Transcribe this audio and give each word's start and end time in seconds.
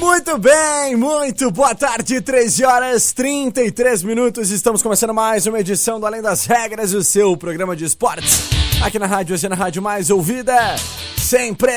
Muito 0.00 0.38
bem, 0.38 0.96
muito 0.96 1.50
boa 1.50 1.74
tarde, 1.74 2.22
13 2.22 2.64
horas 2.64 3.12
33 3.12 4.02
minutos. 4.02 4.50
Estamos 4.50 4.82
começando 4.82 5.12
mais 5.12 5.46
uma 5.46 5.60
edição 5.60 6.00
do 6.00 6.06
Além 6.06 6.22
das 6.22 6.46
Regras, 6.46 6.94
o 6.94 7.04
seu 7.04 7.36
programa 7.36 7.76
de 7.76 7.84
esportes. 7.84 8.48
Aqui 8.82 8.98
na 8.98 9.04
Rádio 9.04 9.34
Oceana 9.34 9.54
Rádio 9.54 9.82
Mais 9.82 10.08
Ouvida, 10.08 10.56
sempre. 11.18 11.70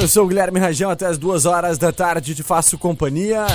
Eu 0.00 0.08
sou 0.08 0.24
o 0.24 0.26
Guilherme 0.26 0.58
Rajão, 0.58 0.90
até 0.90 1.06
as 1.06 1.16
duas 1.16 1.46
horas 1.46 1.78
da 1.78 1.92
tarde 1.92 2.34
te 2.34 2.42
faço 2.42 2.76
companhia 2.76 3.46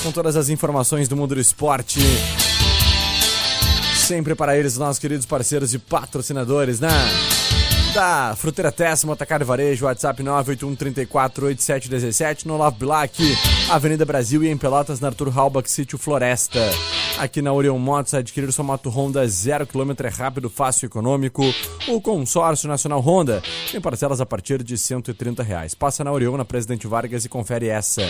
com 0.00 0.12
todas 0.12 0.36
as 0.36 0.48
informações 0.48 1.08
do 1.08 1.16
mundo 1.16 1.34
do 1.34 1.40
esporte. 1.40 1.98
Sempre 3.96 4.36
para 4.36 4.56
eles, 4.56 4.78
nossos 4.78 5.00
queridos 5.00 5.26
parceiros 5.26 5.74
e 5.74 5.80
patrocinadores, 5.80 6.78
né? 6.78 6.90
Da 7.92 8.34
Fruteira 8.36 8.72
Tessima, 8.72 9.12
Atacado 9.12 9.44
Varejo, 9.44 9.84
WhatsApp 9.84 10.22
981348717, 10.22 12.46
no 12.46 12.56
Love 12.56 12.78
Black, 12.78 13.36
Avenida 13.70 14.04
Brasil 14.04 14.42
e 14.42 14.48
em 14.48 14.56
Pelotas, 14.56 15.00
na 15.00 15.08
Arthur 15.08 15.36
Halbach, 15.36 15.70
Sítio 15.70 15.98
Floresta. 15.98 16.60
Aqui 17.18 17.42
na 17.42 17.52
Orion 17.52 17.78
Motos, 17.78 18.14
adquirir 18.14 18.50
sua 18.52 18.64
moto 18.64 18.88
Honda 18.88 19.24
0km 19.24 20.04
é 20.04 20.08
rápido, 20.08 20.48
fácil 20.48 20.86
e 20.86 20.88
econômico. 20.88 21.42
O 21.88 22.00
Consórcio 22.00 22.68
Nacional 22.68 23.00
Honda 23.00 23.42
tem 23.70 23.80
parcelas 23.80 24.20
a 24.20 24.26
partir 24.26 24.62
de 24.62 24.78
130 24.78 25.42
reais. 25.42 25.74
Passa 25.74 26.02
na 26.02 26.12
Orion, 26.12 26.36
na 26.36 26.44
Presidente 26.44 26.86
Vargas 26.86 27.24
e 27.24 27.28
confere 27.28 27.68
essa. 27.68 28.02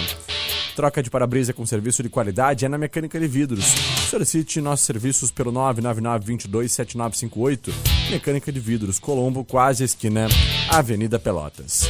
Troca 0.74 1.02
de 1.02 1.10
para-brisa 1.10 1.52
com 1.52 1.66
serviço 1.66 2.02
de 2.02 2.08
qualidade 2.08 2.64
é 2.64 2.68
na 2.68 2.78
Mecânica 2.78 3.20
de 3.20 3.26
Vidros. 3.26 3.66
Solicite 4.08 4.60
nossos 4.60 4.86
serviços 4.86 5.30
pelo 5.30 5.52
999 5.52 6.26
22 6.26 6.72
7958. 6.72 7.74
Mecânica 8.10 8.50
de 8.50 8.58
Vidros, 8.58 8.98
Colombo, 8.98 9.44
quase 9.44 9.84
esquina, 9.84 10.28
Avenida 10.70 11.18
Pelotas. 11.18 11.86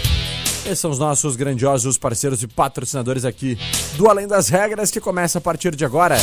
Esses 0.65 0.81
são 0.81 0.91
os 0.91 0.98
nossos 0.98 1.37
grandiosos 1.37 1.97
parceiros 1.97 2.42
e 2.42 2.48
patrocinadores 2.48 3.25
aqui 3.25 3.56
do 3.97 4.09
Além 4.09 4.26
das 4.26 4.48
Regras, 4.48 4.91
que 4.91 5.00
começa 5.00 5.38
a 5.38 5.41
partir 5.41 5.76
de 5.76 5.84
agora. 5.84 6.16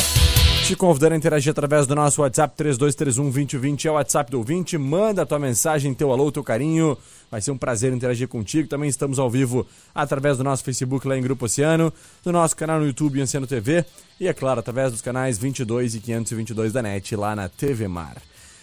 Te 0.66 0.76
convidando 0.76 1.14
a 1.14 1.18
interagir 1.18 1.52
através 1.52 1.88
do 1.88 1.96
nosso 1.96 2.22
WhatsApp 2.22 2.56
3231 2.56 3.32
2020, 3.32 3.88
é 3.88 3.92
o 3.92 3.96
WhatsApp 3.96 4.30
do 4.30 4.38
ouvinte. 4.38 4.78
Manda 4.78 5.26
tua 5.26 5.40
mensagem, 5.40 5.94
teu 5.94 6.12
alô, 6.12 6.32
teu 6.32 6.44
carinho. 6.44 6.98
Vai 7.30 7.42
ser 7.42 7.52
um 7.52 7.58
prazer 7.58 7.94
interagir 7.94 8.28
contigo. 8.28 8.68
Também 8.68 8.90
estamos 8.90 9.20
ao 9.20 9.30
vivo 9.30 9.68
através 9.94 10.38
do 10.38 10.44
nosso 10.44 10.64
Facebook 10.64 11.08
lá 11.08 11.18
em 11.18 11.22
Grupo 11.22 11.46
Oceano, 11.46 11.94
do 12.24 12.32
nosso 12.32 12.56
canal 12.56 12.80
no 12.80 12.86
YouTube 12.86 13.22
Oceano 13.22 13.46
TV 13.46 13.86
e, 14.20 14.28
é 14.28 14.34
claro, 14.34 14.60
através 14.60 14.92
dos 14.92 15.02
canais 15.02 15.38
22 15.38 15.96
e 15.96 16.00
522 16.00 16.74
da 16.74 16.82
NET 16.82 17.16
lá 17.16 17.36
na 17.36 17.48
TV 17.48 17.88
Mar. 17.88 18.18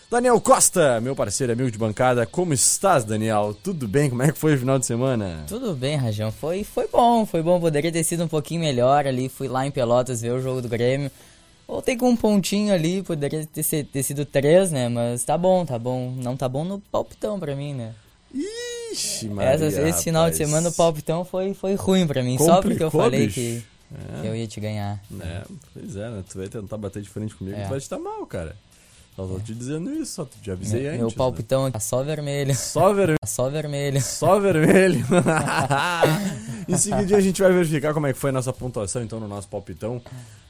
Daniel 0.09 0.41
Costa, 0.41 1.01
meu 1.01 1.17
parceiro 1.17 1.53
amigo 1.53 1.69
de 1.69 1.77
bancada, 1.77 2.25
como 2.25 2.53
estás, 2.53 3.03
Daniel? 3.03 3.57
Tudo 3.61 3.89
bem? 3.89 4.09
Como 4.09 4.23
é 4.23 4.31
que 4.31 4.39
foi 4.39 4.55
o 4.55 4.59
final 4.59 4.79
de 4.79 4.87
semana? 4.87 5.45
Tudo 5.49 5.75
bem, 5.75 5.97
Rajão. 5.97 6.31
Foi, 6.31 6.63
foi 6.63 6.87
bom, 6.87 7.27
foi 7.27 7.43
bom. 7.43 7.59
Poderia 7.59 7.91
ter 7.91 8.05
sido 8.05 8.23
um 8.23 8.29
pouquinho 8.29 8.61
melhor 8.61 9.05
ali. 9.05 9.29
Fui 9.29 9.49
lá 9.49 9.67
em 9.67 9.71
Pelotas 9.73 10.23
ver 10.23 10.31
o 10.31 10.41
jogo 10.41 10.63
do 10.63 10.69
Grêmio. 10.69 11.11
Voltei 11.67 11.97
com 11.97 12.09
um 12.09 12.17
pontinho 12.17 12.73
ali, 12.73 13.03
poderia 13.03 13.45
ter, 13.47 13.85
ter 13.85 14.03
sido 14.05 14.25
três, 14.25 14.71
né? 14.71 14.89
Mas 14.89 15.25
tá 15.25 15.37
bom, 15.37 15.67
tá 15.67 15.77
bom. 15.77 16.15
Não 16.17 16.37
tá 16.37 16.49
bom 16.49 16.65
no 16.65 16.79
palpitão 16.79 17.41
pra 17.41 17.57
mim, 17.57 17.75
né? 17.75 17.93
Ixi, 18.97 19.29
Maria, 19.29 19.55
Esse 19.67 19.79
rapaz. 19.79 20.03
final 20.05 20.31
de 20.31 20.37
semana 20.37 20.69
o 20.69 20.73
palpitão 20.73 21.25
foi, 21.25 21.53
foi 21.55 21.75
ruim 21.75 22.07
pra 22.07 22.23
mim. 22.23 22.37
Complicou, 22.37 22.55
só 22.57 22.63
porque 22.63 22.83
eu 22.83 22.91
falei 22.91 23.27
bicho. 23.27 23.35
que, 23.35 23.63
É. 23.95 24.21
que 24.23 24.27
eu 24.29 24.35
ia 24.37 24.47
te 24.47 24.59
ganhar. 24.61 25.01
É, 25.21 25.43
pois 25.73 25.97
é, 25.97 26.11
né? 26.11 26.25
Tu 26.29 26.39
vai 26.39 26.49
tentar 26.49 26.77
bater 26.77 27.03
de 27.03 27.09
frente 27.09 27.35
comigo, 27.35 27.57
É. 27.57 27.65
tu 27.65 27.69
vai 27.69 27.79
estar 27.79 27.99
mal, 27.99 28.25
cara. 28.27 28.57
Só 29.15 29.27
tô 29.27 29.39
te 29.41 29.55
dizendo 29.55 29.91
isso, 29.95 30.13
só 30.13 30.27
te 30.43 30.51
avisei 30.51 30.81
Meu, 30.83 30.89
antes. 30.91 30.99
meu 31.01 31.09
né? 31.09 31.15
palpitão 31.17 31.71
tá 31.71 31.81
só 31.81 32.03
vermelho. 32.03 32.55
Só 32.55 32.93
vermelho. 32.93 33.17
Tá 33.21 33.27
só 33.27 33.49
vermelho. 33.49 34.03
Só 34.03 34.39
vermelho. 34.41 35.07
em 36.69 36.77
seguida 36.77 37.17
a 37.17 37.21
gente 37.21 37.41
vai 37.41 37.53
verificar 37.53 37.95
como 37.95 38.07
é 38.07 38.13
que 38.13 38.19
foi 38.19 38.31
a 38.31 38.33
nossa 38.33 38.53
pontuação 38.53 39.03
então 39.03 39.19
no 39.21 39.27
nosso 39.29 39.49
palpitão. 39.49 40.03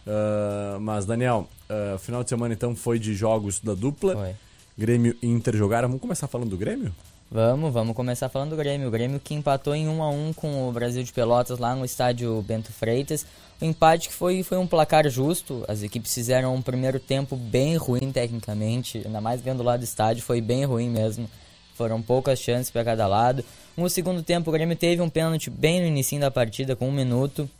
Ah, 0.06 0.78
mas, 0.80 1.04
Daniel, 1.06 1.48
ah, 1.68 1.96
final 1.98 2.22
de 2.24 2.28
semana 2.30 2.54
então 2.54 2.74
foi 2.74 2.98
de 2.98 3.14
jogos 3.14 3.60
da 3.60 3.74
dupla. 3.74 4.14
Foi. 4.14 4.34
Grêmio 4.78 5.16
e 5.22 5.26
Inter 5.28 5.56
jogaram. 5.56 5.88
Vamos 5.88 6.02
começar 6.02 6.26
falando 6.26 6.50
do 6.50 6.56
Grêmio? 6.56 6.92
Vamos, 7.28 7.72
vamos 7.72 7.96
começar 7.96 8.28
falando 8.28 8.50
do 8.50 8.56
Grêmio. 8.56 8.86
O 8.86 8.90
Grêmio 8.90 9.18
que 9.18 9.34
empatou 9.34 9.74
em 9.74 9.88
1 9.88 10.02
a 10.02 10.10
1 10.10 10.32
com 10.32 10.68
o 10.68 10.72
Brasil 10.72 11.02
de 11.02 11.12
Pelotas 11.12 11.58
lá 11.58 11.74
no 11.74 11.84
estádio 11.84 12.40
Bento 12.42 12.72
Freitas. 12.72 13.26
O 13.60 13.64
empate 13.64 14.08
que 14.08 14.14
foi, 14.14 14.44
foi 14.44 14.58
um 14.58 14.66
placar 14.66 15.08
justo. 15.08 15.64
As 15.66 15.82
equipes 15.82 16.14
fizeram 16.14 16.54
um 16.54 16.62
primeiro 16.62 17.00
tempo 17.00 17.34
bem 17.34 17.76
ruim 17.76 18.12
tecnicamente, 18.12 19.02
ainda 19.04 19.20
mais 19.20 19.40
vendo 19.40 19.64
lá 19.64 19.76
do 19.76 19.82
estádio, 19.82 20.22
foi 20.22 20.40
bem 20.40 20.64
ruim 20.64 20.88
mesmo. 20.88 21.28
Foram 21.74 22.00
poucas 22.00 22.38
chances 22.38 22.70
para 22.70 22.84
cada 22.84 23.08
lado. 23.08 23.44
No 23.76 23.90
segundo 23.90 24.22
tempo, 24.22 24.48
o 24.48 24.52
Grêmio 24.52 24.76
teve 24.76 25.02
um 25.02 25.10
pênalti 25.10 25.50
bem 25.50 25.80
no 25.80 25.86
início 25.88 26.18
da 26.20 26.30
partida, 26.30 26.76
com 26.76 26.88
um 26.88 26.92
minuto 26.92 27.50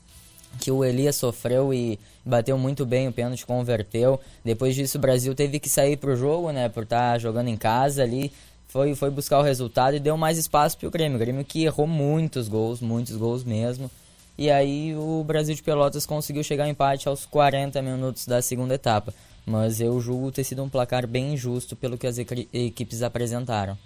que 0.61 0.71
o 0.71 0.85
Elias 0.85 1.17
sofreu 1.17 1.75
e 1.75 1.99
bateu 2.25 2.57
muito 2.57 2.87
bem 2.87 3.09
o 3.09 3.13
pênalti, 3.13 3.45
converteu. 3.45 4.21
Depois 4.45 4.77
disso, 4.77 4.97
o 4.97 5.01
Brasil 5.01 5.35
teve 5.35 5.59
que 5.59 5.69
sair 5.69 5.97
pro 5.97 6.17
jogo, 6.17 6.53
né, 6.53 6.69
por 6.69 6.85
estar 6.85 7.19
jogando 7.19 7.49
em 7.49 7.57
casa 7.57 8.05
ali. 8.05 8.33
Foi, 8.77 8.95
foi 8.95 9.11
buscar 9.11 9.39
o 9.39 9.43
resultado 9.43 9.97
e 9.97 9.99
deu 9.99 10.19
mais 10.19 10.37
espaço 10.37 10.77
pro 10.77 10.91
Grêmio. 10.91 11.17
O 11.17 11.19
Grêmio 11.19 11.43
que 11.47 11.65
errou 11.65 11.87
muitos 11.87 12.47
gols, 12.47 12.79
muitos 12.83 13.17
gols 13.17 13.43
mesmo. 13.43 13.91
E 14.37 14.51
aí 14.51 14.95
o 14.95 15.25
Brasil 15.25 15.55
de 15.55 15.63
Pelotas 15.63 16.05
conseguiu 16.05 16.45
chegar 16.45 16.65
ao 16.65 16.71
empate 16.71 17.09
aos 17.09 17.25
40 17.25 17.81
minutos 17.81 18.27
da 18.27 18.43
segunda 18.43 18.75
etapa. 18.75 19.15
Mas 19.47 19.81
eu 19.81 19.99
julgo 19.99 20.31
ter 20.31 20.45
sido 20.45 20.63
um 20.63 20.69
placar 20.69 21.07
bem 21.07 21.33
injusto 21.33 21.75
pelo 21.75 21.97
que 21.97 22.07
as 22.07 22.19
equi- 22.19 22.51
equipes 22.53 23.03
apresentaram. 23.03 23.79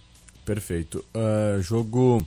Perfeito. 0.44 1.04
Ah, 1.14 1.60
jogo 1.60 2.26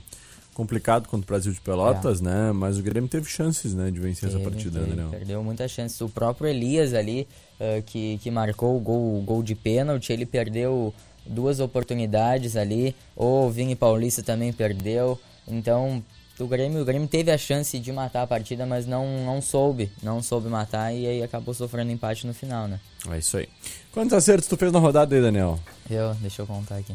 complicado 0.54 1.06
contra 1.06 1.24
o 1.26 1.26
Brasil 1.26 1.52
de 1.52 1.60
Pelotas, 1.60 2.22
né? 2.22 2.50
Mas 2.50 2.78
o 2.78 2.82
Grêmio 2.82 3.10
teve 3.10 3.28
chances, 3.28 3.74
né, 3.74 3.90
de 3.90 4.00
vencer 4.00 4.30
essa 4.30 4.38
Teve, 4.38 4.50
partida, 4.50 4.80
teve, 4.80 4.96
né? 4.96 5.06
Perdeu 5.10 5.44
muitas 5.44 5.70
chances. 5.70 6.00
O 6.00 6.08
próprio 6.08 6.48
Elias 6.48 6.94
ali, 6.94 7.28
eh, 7.60 7.82
que, 7.84 8.16
que 8.22 8.30
marcou 8.30 8.74
o 8.74 8.80
gol, 8.80 9.18
o 9.18 9.20
gol 9.20 9.42
de 9.42 9.54
pênalti, 9.54 10.14
ele 10.14 10.24
perdeu 10.24 10.94
duas 11.26 11.60
oportunidades 11.60 12.56
ali. 12.56 12.94
O 13.16 13.48
Vini 13.50 13.74
Paulista 13.74 14.22
também 14.22 14.52
perdeu. 14.52 15.18
Então, 15.46 16.02
o 16.38 16.46
Grêmio, 16.46 16.82
o 16.82 16.84
Grêmio 16.84 17.06
teve 17.06 17.30
a 17.30 17.38
chance 17.38 17.78
de 17.78 17.92
matar 17.92 18.22
a 18.22 18.26
partida, 18.26 18.66
mas 18.66 18.86
não, 18.86 19.24
não 19.24 19.40
soube, 19.40 19.90
não 20.02 20.22
soube 20.22 20.48
matar 20.48 20.92
e 20.92 21.06
aí 21.06 21.22
acabou 21.22 21.54
sofrendo 21.54 21.92
empate 21.92 22.26
no 22.26 22.34
final, 22.34 22.66
né? 22.66 22.80
É 23.08 23.18
isso 23.18 23.36
aí. 23.36 23.48
Quantos 23.92 24.12
acertos 24.12 24.48
tu 24.48 24.56
fez 24.56 24.72
na 24.72 24.78
rodada 24.78 25.14
aí, 25.14 25.22
Daniel? 25.22 25.60
Eu, 25.88 26.14
deixa 26.14 26.42
eu 26.42 26.46
contar 26.46 26.76
aqui. 26.78 26.94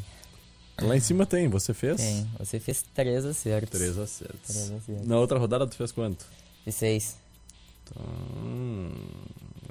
Lá 0.81 0.95
em 0.95 0.99
cima 0.99 1.25
tem, 1.25 1.47
você 1.47 1.73
fez? 1.73 1.97
Tem, 1.97 2.29
você 2.37 2.59
fez 2.59 2.83
três 2.93 3.25
acertos. 3.25 3.77
Três 3.77 3.97
acertos. 3.97 4.39
Três 4.47 4.71
acertos. 4.71 5.07
Na 5.07 5.17
outra 5.17 5.37
rodada 5.37 5.67
tu 5.67 5.75
fez 5.75 5.91
quanto? 5.91 6.25
Fiz 6.63 6.75
seis. 6.75 7.17
Hum, 7.97 8.91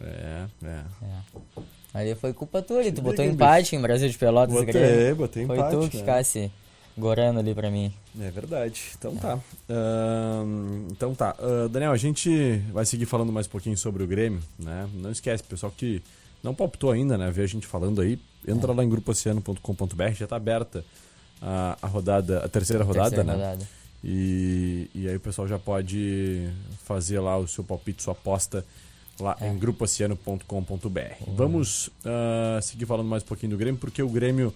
é, 0.03 0.47
é. 0.65 0.85
É. 1.03 1.63
Aí 1.99 2.15
foi 2.15 2.33
culpa 2.33 2.63
tua 2.63 2.79
ali, 2.79 2.93
tu 2.93 3.03
botou 3.03 3.25
empate 3.25 3.75
em 3.75 3.81
Brasil 3.81 4.09
de 4.09 4.17
Pelotas 4.17 4.55
e 4.55 4.59
Botei, 4.59 4.73
Grêmio. 4.73 5.17
botei 5.17 5.47
Foi 5.47 5.57
empate. 5.57 5.75
tu 5.75 5.89
que 5.89 5.97
né? 5.97 6.03
ficasse 6.03 6.53
gorando 6.97 7.41
ali 7.41 7.53
pra 7.55 7.71
mim. 7.73 7.93
É 8.21 8.31
verdade. 8.31 8.81
Então 8.97 9.17
tá. 9.17 9.37
Ahn, 9.69 10.87
então 10.93 11.13
tá. 11.13 11.35
Ah, 11.41 11.67
Daniel, 11.69 11.91
a 11.91 11.97
gente 11.97 12.59
vai 12.73 12.87
seguir 12.87 13.07
falando 13.07 13.33
mais 13.33 13.47
um 13.47 13.51
pouquinho 13.51 13.77
sobre 13.77 14.05
o 14.05 14.07
Grêmio, 14.07 14.41
né? 14.57 14.89
Não 14.95 15.11
esquece, 15.11 15.43
pessoal 15.43 15.73
que 15.77 16.01
não 16.41 16.55
palpitou 16.55 16.93
ainda, 16.93 17.19
né? 17.19 17.33
Vê 17.33 17.43
a 17.43 17.47
gente 17.49 17.67
falando 17.67 18.01
aí. 18.01 18.17
Entra 18.47 18.73
lá 18.73 18.85
em 18.85 18.89
grupooceano.com.br, 18.89 20.13
já 20.15 20.27
tá 20.29 20.37
aberta 20.37 20.85
a, 21.43 21.77
a 21.83 21.87
rodada, 21.89 22.39
a 22.45 22.49
terceira 22.49 22.85
rodada, 22.85 23.11
Terceira 23.11 23.25
né? 23.37 23.45
rodada. 23.45 23.69
E, 24.05 24.89
e 24.95 25.09
aí 25.09 25.17
o 25.17 25.21
pessoal 25.21 25.49
já 25.49 25.59
pode 25.59 26.49
fazer 26.85 27.19
lá 27.19 27.37
o 27.37 27.49
seu 27.49 27.65
palpite, 27.65 28.05
sua 28.05 28.13
aposta 28.13 28.65
lá 29.21 29.37
É. 29.41 29.49
em 29.49 29.59
grupooceano.com.br. 29.59 31.01
Vamos 31.37 31.91
ah, 32.05 32.59
seguir 32.63 32.87
falando 32.87 33.07
mais 33.09 33.23
um 33.23 33.27
pouquinho 33.27 33.51
do 33.51 33.59
Grêmio, 33.59 33.81
porque 33.81 34.03
o 34.03 34.09
Grêmio 34.09 34.53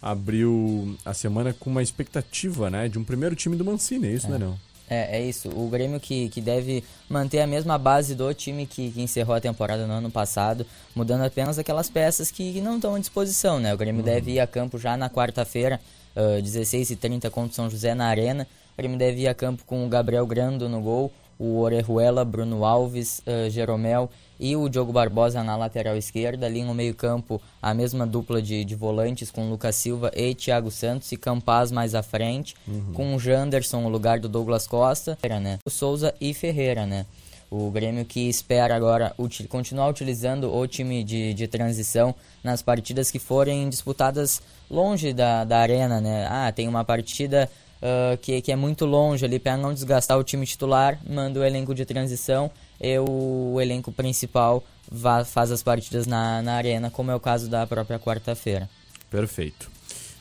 abriu 0.00 0.96
a 1.04 1.14
semana 1.14 1.54
com 1.58 1.70
uma 1.70 1.82
expectativa, 1.82 2.68
né, 2.70 2.88
de 2.88 2.98
um 2.98 3.04
primeiro 3.04 3.34
time 3.34 3.56
do 3.56 3.64
Mancini, 3.64 4.08
é 4.08 4.10
isso, 4.12 4.28
né, 4.28 4.36
não? 4.36 4.58
É, 4.88 5.16
é 5.18 5.26
isso. 5.26 5.48
O 5.48 5.66
Grêmio 5.70 5.98
que, 5.98 6.28
que 6.28 6.42
deve 6.42 6.84
manter 7.08 7.40
a 7.40 7.46
mesma 7.46 7.78
base 7.78 8.14
do 8.14 8.32
time 8.34 8.66
que, 8.66 8.90
que 8.90 9.00
encerrou 9.00 9.34
a 9.34 9.40
temporada 9.40 9.86
no 9.86 9.94
ano 9.94 10.10
passado, 10.10 10.66
mudando 10.94 11.22
apenas 11.22 11.58
aquelas 11.58 11.88
peças 11.88 12.30
que, 12.30 12.52
que 12.52 12.60
não 12.60 12.76
estão 12.76 12.94
à 12.94 12.98
disposição, 12.98 13.58
né? 13.58 13.72
O 13.72 13.78
Grêmio 13.78 14.02
deve 14.02 14.32
ir 14.32 14.40
a 14.40 14.46
campo 14.46 14.78
já 14.78 14.94
na 14.94 15.08
quarta-feira, 15.08 15.80
ah, 16.14 16.38
16h30 16.42 17.30
contra 17.30 17.50
o 17.50 17.54
São 17.54 17.70
José 17.70 17.94
na 17.94 18.06
Arena. 18.08 18.46
O 18.74 18.76
Grêmio 18.76 18.98
deve 18.98 19.22
ir 19.22 19.28
a 19.28 19.34
campo 19.34 19.64
com 19.64 19.86
o 19.86 19.88
Gabriel 19.88 20.26
Grando 20.26 20.68
no 20.68 20.82
gol, 20.82 21.10
o 21.38 21.58
Orejuela, 21.60 22.24
Bruno 22.24 22.64
Alves, 22.64 23.22
ah, 23.26 23.48
Jeromel 23.48 24.10
e 24.38 24.56
o 24.56 24.68
Diogo 24.68 24.92
Barbosa 24.92 25.42
na 25.44 25.56
lateral 25.56 25.96
esquerda. 25.96 26.46
Ali 26.46 26.62
no 26.64 26.74
meio-campo, 26.74 27.40
a 27.62 27.72
mesma 27.72 28.06
dupla 28.06 28.42
de, 28.42 28.64
de 28.64 28.74
volantes 28.74 29.30
com 29.30 29.48
Lucas 29.48 29.76
Silva 29.76 30.10
e 30.14 30.34
Thiago 30.34 30.70
Santos 30.70 31.10
e 31.12 31.16
Campaz 31.16 31.70
mais 31.70 31.94
à 31.94 32.02
frente, 32.02 32.54
com 32.94 33.14
o 33.14 33.18
Janderson 33.18 33.80
no 33.80 33.88
lugar 33.88 34.18
do 34.18 34.28
Douglas 34.28 34.66
Costa, 34.66 35.16
né? 35.40 35.58
O 35.64 35.70
Souza 35.70 36.12
e 36.20 36.34
Ferreira, 36.34 36.84
né? 36.84 37.06
O 37.50 37.70
Grêmio 37.70 38.04
que 38.04 38.28
espera 38.28 38.74
agora 38.74 39.14
uti- 39.16 39.44
continuar 39.46 39.88
utilizando 39.88 40.52
o 40.52 40.66
time 40.66 41.04
de, 41.04 41.32
de 41.34 41.46
transição 41.46 42.12
nas 42.42 42.60
partidas 42.62 43.12
que 43.12 43.18
forem 43.20 43.68
disputadas 43.68 44.42
longe 44.68 45.12
da, 45.12 45.44
da 45.44 45.58
arena, 45.58 46.00
né? 46.00 46.26
Ah, 46.28 46.50
tem 46.50 46.66
uma 46.66 46.84
partida 46.84 47.48
ah, 47.82 48.16
que, 48.20 48.40
que 48.40 48.52
é 48.52 48.56
muito 48.56 48.84
longe 48.84 49.24
ali 49.24 49.38
para 49.38 49.56
não 49.56 49.72
desgastar 49.72 50.18
o 50.18 50.24
time 50.24 50.46
titular, 50.46 50.98
manda 51.08 51.40
o 51.40 51.44
elenco 51.44 51.74
de 51.74 51.84
transição 51.84 52.50
e 52.80 52.98
o 52.98 53.60
elenco 53.60 53.92
principal 53.92 54.64
vá, 54.90 55.24
faz 55.24 55.50
as 55.50 55.62
partidas 55.62 56.06
na, 56.06 56.42
na 56.42 56.54
arena, 56.54 56.90
como 56.90 57.10
é 57.10 57.14
o 57.14 57.20
caso 57.20 57.48
da 57.48 57.66
própria 57.66 57.98
quarta-feira. 57.98 58.68
Perfeito. 59.10 59.70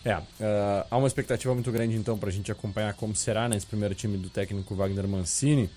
É, 0.05 0.11
ah, 0.11 0.85
há 0.91 0.97
uma 0.97 1.07
expectativa 1.07 1.53
muito 1.53 1.71
grande 1.71 1.95
então 1.95 2.17
pra 2.17 2.29
gente 2.29 2.51
acompanhar 2.51 2.93
como 2.93 3.15
será 3.15 3.47
nesse 3.47 3.65
primeiro 3.65 3.95
time 3.95 4.17
do 4.17 4.29
técnico 4.29 4.75
Wagner 4.75 5.07
Mancini. 5.07 5.69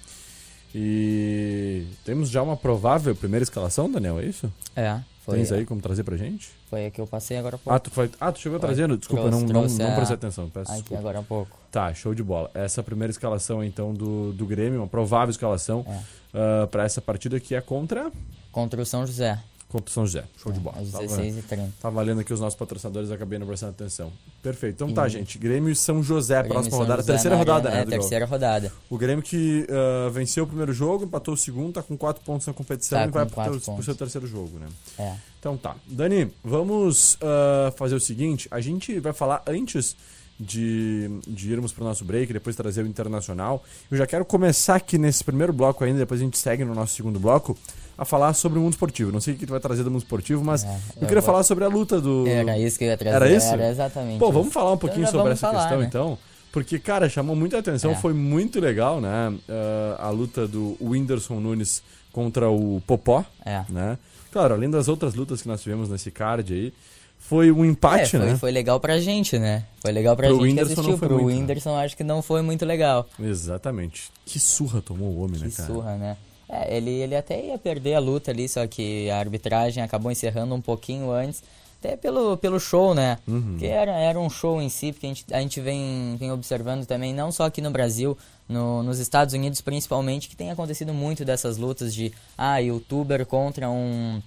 E 0.78 1.86
temos 2.04 2.28
já 2.28 2.42
uma 2.42 2.54
provável 2.54 3.16
primeira 3.16 3.42
escalação, 3.42 3.90
Daniel, 3.90 4.20
é 4.20 4.26
isso? 4.26 4.52
É, 4.76 5.00
foi, 5.24 5.38
Tens 5.38 5.50
aí 5.50 5.64
como 5.64 5.80
trazer 5.80 6.04
pra 6.04 6.18
gente? 6.18 6.50
foi 6.68 6.84
a 6.86 6.90
que 6.90 7.00
eu 7.00 7.06
passei 7.06 7.38
agora 7.38 7.56
há 7.56 7.58
pouco. 7.58 7.74
Ah, 7.74 7.78
tu, 7.80 7.90
foi, 7.90 8.10
ah, 8.20 8.30
tu 8.30 8.40
chegou 8.40 8.58
Foi. 8.60 8.68
trazendo? 8.68 8.96
Desculpa, 8.98 9.22
Trouxe, 9.22 9.38
não, 9.38 9.46
não, 9.52 9.60
trouxe 9.62 9.78
não 9.82 9.94
prestei 9.94 10.14
atenção, 10.16 10.50
peço 10.50 10.70
Aqui 10.70 10.80
desculpa. 10.82 11.00
agora 11.00 11.18
há 11.20 11.22
pouco. 11.22 11.58
Tá, 11.72 11.94
show 11.94 12.14
de 12.14 12.22
bola. 12.22 12.50
Essa 12.52 12.80
é 12.80 12.82
a 12.82 12.84
primeira 12.84 13.10
escalação 13.10 13.64
então 13.64 13.94
do, 13.94 14.34
do 14.34 14.44
Grêmio, 14.44 14.80
uma 14.80 14.86
provável 14.86 15.30
escalação 15.30 15.82
É. 15.88 15.98
ah, 16.34 16.66
pra 16.66 16.84
essa 16.84 17.00
partida 17.00 17.40
que 17.40 17.54
é 17.54 17.60
contra, 17.62 18.12
Contra 18.52 18.80
o 18.82 18.84
São 18.86 19.06
José, 19.06 19.38
contra 19.68 19.90
o 19.90 19.92
São 19.92 20.06
José. 20.06 20.24
Show 20.36 20.52
de 20.52 20.60
bola. 20.60 20.78
às 20.80 20.90
Tava- 20.90 21.04
16h30. 21.04 21.70
Tá 21.80 21.90
valendo 21.90 22.20
aqui 22.20 22.32
os 22.32 22.40
nossos 22.40 22.58
patrocinadores, 22.58 23.10
acabei 23.10 23.38
não 23.38 23.46
prestando 23.46 23.72
atenção. 23.72 24.12
Perfeito. 24.42 24.74
Então 24.74 24.92
tá, 24.94 25.08
gente. 25.08 25.38
Grêmio 25.38 25.70
e 25.70 25.76
São 25.76 26.02
José, 26.02 26.34
Grêmio 26.36 26.52
próxima 26.52 26.70
São 26.70 26.78
rodada. 26.80 27.02
José 27.02 27.12
terceira 27.12 27.36
na 27.36 27.38
rodada, 27.40 27.70
né? 27.70 27.80
É, 27.80 27.84
terceira 27.84 28.26
rodada. 28.26 28.72
O 28.88 28.96
Grêmio 28.96 29.22
que 29.22 29.66
ah, 29.68 30.08
venceu 30.10 30.44
o 30.44 30.46
primeiro 30.46 30.72
jogo, 30.72 31.04
empatou 31.04 31.34
o 31.34 31.36
segundo, 31.36 31.74
tá 31.74 31.82
com 31.82 31.96
quatro 31.96 32.22
pontos 32.24 32.46
na 32.46 32.52
competição 32.52 32.98
Tá 32.98 33.06
e 33.06 33.10
vai 33.10 33.26
pro, 33.26 33.60
teu, 33.60 33.74
pro 33.74 33.82
seu 33.82 33.94
terceiro 33.94 34.26
jogo, 34.26 34.58
né? 34.58 34.66
É. 34.98 35.14
Então 35.38 35.56
tá. 35.56 35.76
Dani, 35.86 36.32
vamos 36.44 37.18
ah, 37.20 37.72
fazer 37.76 37.94
o 37.94 38.00
seguinte: 38.00 38.48
a 38.50 38.60
gente 38.60 38.98
vai 39.00 39.12
falar 39.12 39.42
antes 39.46 39.96
de, 40.38 41.08
de 41.26 41.50
irmos 41.50 41.72
pro 41.72 41.84
nosso 41.84 42.04
break, 42.04 42.32
depois 42.32 42.54
trazer 42.54 42.82
o 42.82 42.86
internacional. 42.86 43.64
Eu 43.90 43.96
já 43.96 44.06
quero 44.06 44.24
começar 44.24 44.76
aqui 44.76 44.98
nesse 44.98 45.24
primeiro 45.24 45.52
bloco 45.52 45.82
ainda, 45.82 45.98
depois 45.98 46.20
a 46.20 46.24
gente 46.24 46.38
segue 46.38 46.64
no 46.64 46.74
nosso 46.74 46.94
segundo 46.94 47.18
bloco, 47.18 47.56
a 47.98 48.04
falar 48.04 48.32
sobre 48.34 48.58
o 48.58 48.62
mundo 48.62 48.72
esportivo. 48.72 49.10
Não 49.12 49.20
sei 49.20 49.34
o 49.34 49.36
que 49.36 49.46
tu 49.46 49.50
vai 49.50 49.60
trazer 49.60 49.82
do 49.84 49.90
mundo 49.90 50.02
esportivo, 50.02 50.44
mas 50.44 50.64
É, 50.64 50.68
eu, 50.68 50.72
eu 51.02 51.08
queria 51.08 51.20
vou- 51.20 51.22
falar 51.22 51.42
sobre 51.42 51.64
a 51.64 51.68
luta 51.68 52.00
do. 52.00 52.26
Era 52.26 52.58
isso 52.58 52.78
que 52.78 52.84
eu 52.84 52.88
ia 52.88 52.96
trazer. 52.96 53.16
Era 53.16 53.30
isso? 53.30 53.46
Era 53.46 53.68
exatamente 53.70 54.18
Pô, 54.18 54.26
isso. 54.26 54.32
vamos 54.34 54.52
falar 54.52 54.72
um 54.72 54.78
pouquinho 54.78 55.02
Então 55.02 55.12
sobre 55.12 55.32
essa 55.32 55.46
falar, 55.48 55.60
questão 55.62 55.78
né? 55.80 55.86
então. 55.86 56.18
Porque, 56.52 56.78
cara, 56.78 57.08
chamou 57.08 57.36
muita 57.36 57.58
atenção, 57.58 57.90
É. 57.90 57.94
foi 57.96 58.14
muito 58.14 58.58
legal, 58.60 59.00
né? 59.00 59.34
ah, 59.48 60.06
a 60.06 60.10
luta 60.10 60.46
do 60.48 60.76
Whindersson 60.80 61.38
Nunes 61.40 61.82
contra 62.12 62.48
o 62.50 62.80
Popó, 62.86 63.24
É. 63.44 63.62
né? 63.68 63.98
Claro, 64.32 64.54
além 64.54 64.70
das 64.70 64.88
outras 64.88 65.14
lutas 65.14 65.42
que 65.42 65.48
nós 65.48 65.62
tivemos 65.62 65.88
nesse 65.88 66.10
card 66.10 66.52
aí, 66.52 66.72
foi 67.18 67.50
um 67.50 67.64
empate, 67.64 68.16
É, 68.16 68.20
foi, 68.20 68.28
né? 68.28 68.36
foi 68.36 68.50
legal 68.52 68.78
pra 68.80 68.98
gente, 69.00 69.38
né? 69.38 69.64
Foi 69.82 69.90
legal 69.92 70.14
pra 70.16 70.28
Pro 70.28 70.36
gente 70.36 70.44
Whindersson 70.44 70.74
que 70.74 70.80
assistiu. 70.80 70.98
Pro 70.98 71.14
muito, 71.18 71.28
né? 71.28 71.34
Whindersson 71.40 71.76
acho 71.76 71.96
que 71.96 72.04
não 72.04 72.22
foi 72.22 72.40
muito 72.42 72.64
legal. 72.64 73.06
Exatamente. 73.18 74.10
Que 74.24 74.38
surra 74.38 74.80
tomou 74.80 75.08
o 75.08 75.24
homem, 75.24 75.38
Que 75.40 75.46
né, 75.46 75.52
cara? 75.56 75.68
surra, 75.72 75.96
né? 75.96 76.16
É, 76.48 76.76
ele, 76.76 76.90
ele 76.90 77.16
até 77.16 77.44
ia 77.44 77.58
perder 77.58 77.94
a 77.94 77.98
luta 77.98 78.30
ali, 78.30 78.48
só 78.48 78.66
que 78.66 79.10
a 79.10 79.18
arbitragem 79.18 79.82
acabou 79.82 80.10
encerrando 80.12 80.54
um 80.54 80.60
pouquinho 80.60 81.10
antes. 81.10 81.42
Até 81.78 81.96
pelo, 81.96 82.36
pelo 82.38 82.58
show, 82.58 82.94
né? 82.94 83.18
Uhum. 83.28 83.50
Porque 83.50 83.66
era, 83.66 83.92
era 83.92 84.18
um 84.18 84.30
show 84.30 84.62
em 84.62 84.68
si, 84.68 84.92
porque 84.92 85.06
a 85.06 85.08
gente, 85.08 85.24
a 85.32 85.40
gente 85.40 85.60
vem, 85.60 86.16
vem 86.18 86.32
observando 86.32 86.86
também, 86.86 87.12
não 87.12 87.30
só 87.30 87.44
aqui 87.44 87.60
no 87.60 87.70
Brasil, 87.70 88.16
no, 88.48 88.82
nos 88.82 88.98
Estados 88.98 89.34
Unidos 89.34 89.60
principalmente, 89.60 90.28
que 90.28 90.36
tem 90.36 90.50
acontecido 90.50 90.94
muito 90.94 91.24
dessas 91.24 91.58
lutas 91.58 91.94
de, 91.94 92.12
ah, 92.36 92.58
youtuber 92.58 93.26
contra 93.26 93.68
um, 93.68 94.22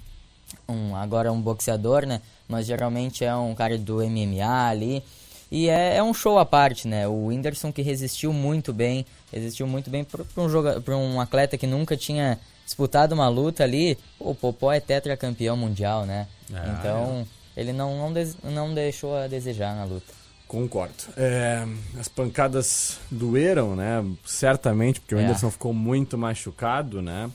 um 0.68 0.96
agora 0.96 1.32
um 1.32 1.42
boxeador, 1.42 2.06
né? 2.06 2.22
Mas 2.48 2.68
geralmente 2.68 3.24
é 3.24 3.36
um 3.36 3.56
cara 3.56 3.78
do 3.78 3.98
MMA 3.98 4.68
ali. 4.68 5.04
E 5.52 5.68
é, 5.70 5.98
é 5.98 6.04
um 6.04 6.14
show 6.14 6.38
à 6.38 6.46
parte, 6.46 6.88
né? 6.88 7.08
O 7.08 7.26
Whindersson 7.28 7.72
que 7.72 7.82
resistiu 7.82 8.32
muito 8.32 8.72
bem, 8.72 9.06
resistiu 9.32 9.66
muito 9.66 9.90
bem 9.90 10.04
para 10.04 10.24
um, 10.38 10.48
joga- 10.50 10.82
um 10.96 11.20
atleta 11.20 11.58
que 11.58 11.66
nunca 11.66 11.98
tinha 11.98 12.40
disputado 12.66 13.14
uma 13.16 13.28
luta 13.30 13.64
ali. 13.64 13.98
O 14.20 14.36
Popó 14.36 14.72
é 14.72 14.80
tetracampeão 14.80 15.58
mundial, 15.58 16.06
né? 16.06 16.28
Ah, 16.54 16.76
então 16.80 17.28
ele 17.58 17.74
não, 17.74 17.98
não, 17.98 18.14
des- 18.14 18.38
não 18.44 18.74
deixou 18.74 19.16
a 19.18 19.28
desejar 19.28 19.76
na 19.76 19.86
luta. 19.86 20.14
Concordo. 20.48 20.94
É, 21.18 21.64
as 22.00 22.08
pancadas 22.08 22.98
doeram, 23.10 23.76
né? 23.76 24.06
Certamente, 24.26 25.00
porque 25.00 25.16
o 25.16 25.18
É. 25.18 25.22
Whindersson 25.22 25.50
ficou 25.52 25.74
muito 25.74 26.18
machucado, 26.18 27.02
né? 27.02 27.30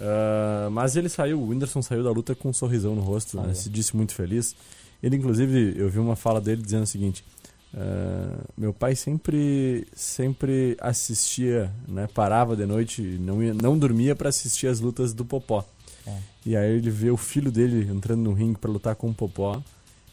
Ah, 0.00 0.68
mas 0.70 0.94
ele 0.96 1.08
saiu, 1.08 1.40
o 1.40 1.48
Whindersson 1.48 1.82
saiu 1.82 2.04
da 2.04 2.10
luta 2.10 2.34
com 2.34 2.48
um 2.50 2.52
sorrisão 2.52 2.94
no 2.94 3.02
rosto, 3.02 3.40
né? 3.40 3.54
Se 3.54 3.68
disse 3.68 3.96
muito 3.96 4.14
feliz. 4.14 4.54
Ele, 5.02 5.16
inclusive, 5.16 5.74
eu 5.76 5.88
vi 5.90 5.98
uma 5.98 6.16
fala 6.16 6.40
dele 6.40 6.62
dizendo 6.62 6.82
o 6.84 6.86
seguinte: 6.86 7.24
ah, 7.74 8.38
meu 8.56 8.72
pai 8.72 8.94
sempre, 8.94 9.86
sempre 9.94 10.76
assistia, 10.80 11.72
né? 11.86 12.08
Parava 12.12 12.56
de 12.56 12.66
noite, 12.66 13.02
não, 13.02 13.42
ia, 13.42 13.54
não 13.54 13.78
dormia 13.78 14.14
para 14.14 14.28
assistir 14.28 14.66
as 14.66 14.80
lutas 14.80 15.12
do 15.12 15.24
Popó. 15.24 15.64
É. 16.06 16.18
E 16.44 16.56
aí 16.56 16.76
ele 16.76 16.90
vê 16.90 17.10
o 17.10 17.16
filho 17.16 17.50
dele 17.50 17.90
entrando 17.90 18.22
no 18.22 18.32
ringue 18.32 18.58
para 18.58 18.70
lutar 18.70 18.94
com 18.94 19.10
o 19.10 19.14
Popó. 19.14 19.62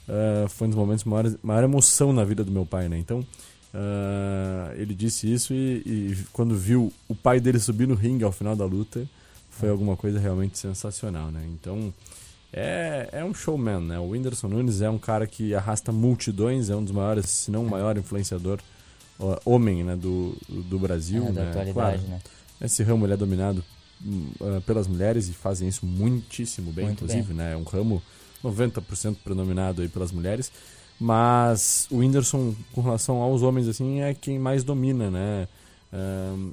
Ah, 0.07 0.45
foi 0.49 0.67
um 0.67 0.69
dos 0.71 0.79
momentos 0.79 1.03
de 1.03 1.09
maior, 1.09 1.33
maior 1.41 1.63
emoção 1.63 2.11
na 2.11 2.23
vida 2.23 2.43
do 2.43 2.51
meu 2.51 2.65
pai, 2.65 2.89
né? 2.89 2.97
Então, 2.97 3.25
ah, 3.73 4.73
ele 4.75 4.93
disse 4.93 5.31
isso 5.31 5.53
e, 5.53 5.81
e 5.85 6.17
quando 6.31 6.55
viu 6.55 6.91
o 7.07 7.15
pai 7.15 7.39
dele 7.39 7.59
subir 7.59 7.87
no 7.87 7.95
ringue 7.95 8.23
ao 8.23 8.31
final 8.31 8.55
da 8.55 8.65
luta, 8.65 9.07
foi 9.49 9.69
alguma 9.69 9.95
coisa 9.95 10.19
realmente 10.19 10.57
sensacional, 10.57 11.31
né? 11.31 11.43
Então, 11.53 11.93
é, 12.53 13.09
é 13.11 13.25
um 13.25 13.33
showman, 13.33 13.79
né? 13.81 13.99
O 13.99 14.09
Whindersson 14.09 14.47
Nunes 14.47 14.81
é 14.81 14.89
um 14.89 14.99
cara 14.99 15.25
que 15.25 15.55
arrasta 15.55 15.91
multidões, 15.91 16.69
é 16.69 16.75
um 16.75 16.83
dos 16.83 16.93
maiores, 16.93 17.25
se 17.25 17.51
não 17.51 17.65
o 17.65 17.69
maior 17.69 17.97
influenciador 17.97 18.59
ó, 19.19 19.37
homem, 19.43 19.83
né, 19.83 19.95
do, 19.95 20.37
do 20.47 20.77
Brasil, 20.77 21.23
É, 21.27 21.31
da 21.31 21.43
né? 21.43 21.49
atualidade, 21.49 21.73
Claro, 21.73 22.01
né? 22.09 22.21
esse 22.61 22.83
ramo 22.83 23.05
ele 23.05 23.13
é 23.13 23.17
dominado 23.17 23.63
ah, 24.41 24.61
pelas 24.65 24.87
mulheres 24.87 25.27
e 25.27 25.33
fazem 25.33 25.67
isso 25.67 25.85
muitíssimo 25.85 26.71
bem, 26.71 26.85
Muito 26.85 27.03
inclusive, 27.03 27.33
né? 27.33 27.53
É 27.53 27.57
um 27.57 27.63
ramo 27.63 28.01
90% 28.43 29.17
predominado 29.23 29.81
aí 29.81 29.87
pelas 29.87 30.11
mulheres. 30.11 30.51
Mas 30.99 31.87
o 31.89 31.97
Whindersson, 31.97 32.55
com 32.71 32.81
relação 32.81 33.17
aos 33.21 33.41
homens, 33.41 33.67
assim, 33.67 34.01
é 34.01 34.13
quem 34.13 34.37
mais 34.37 34.63
domina, 34.63 35.09
né? 35.09 35.47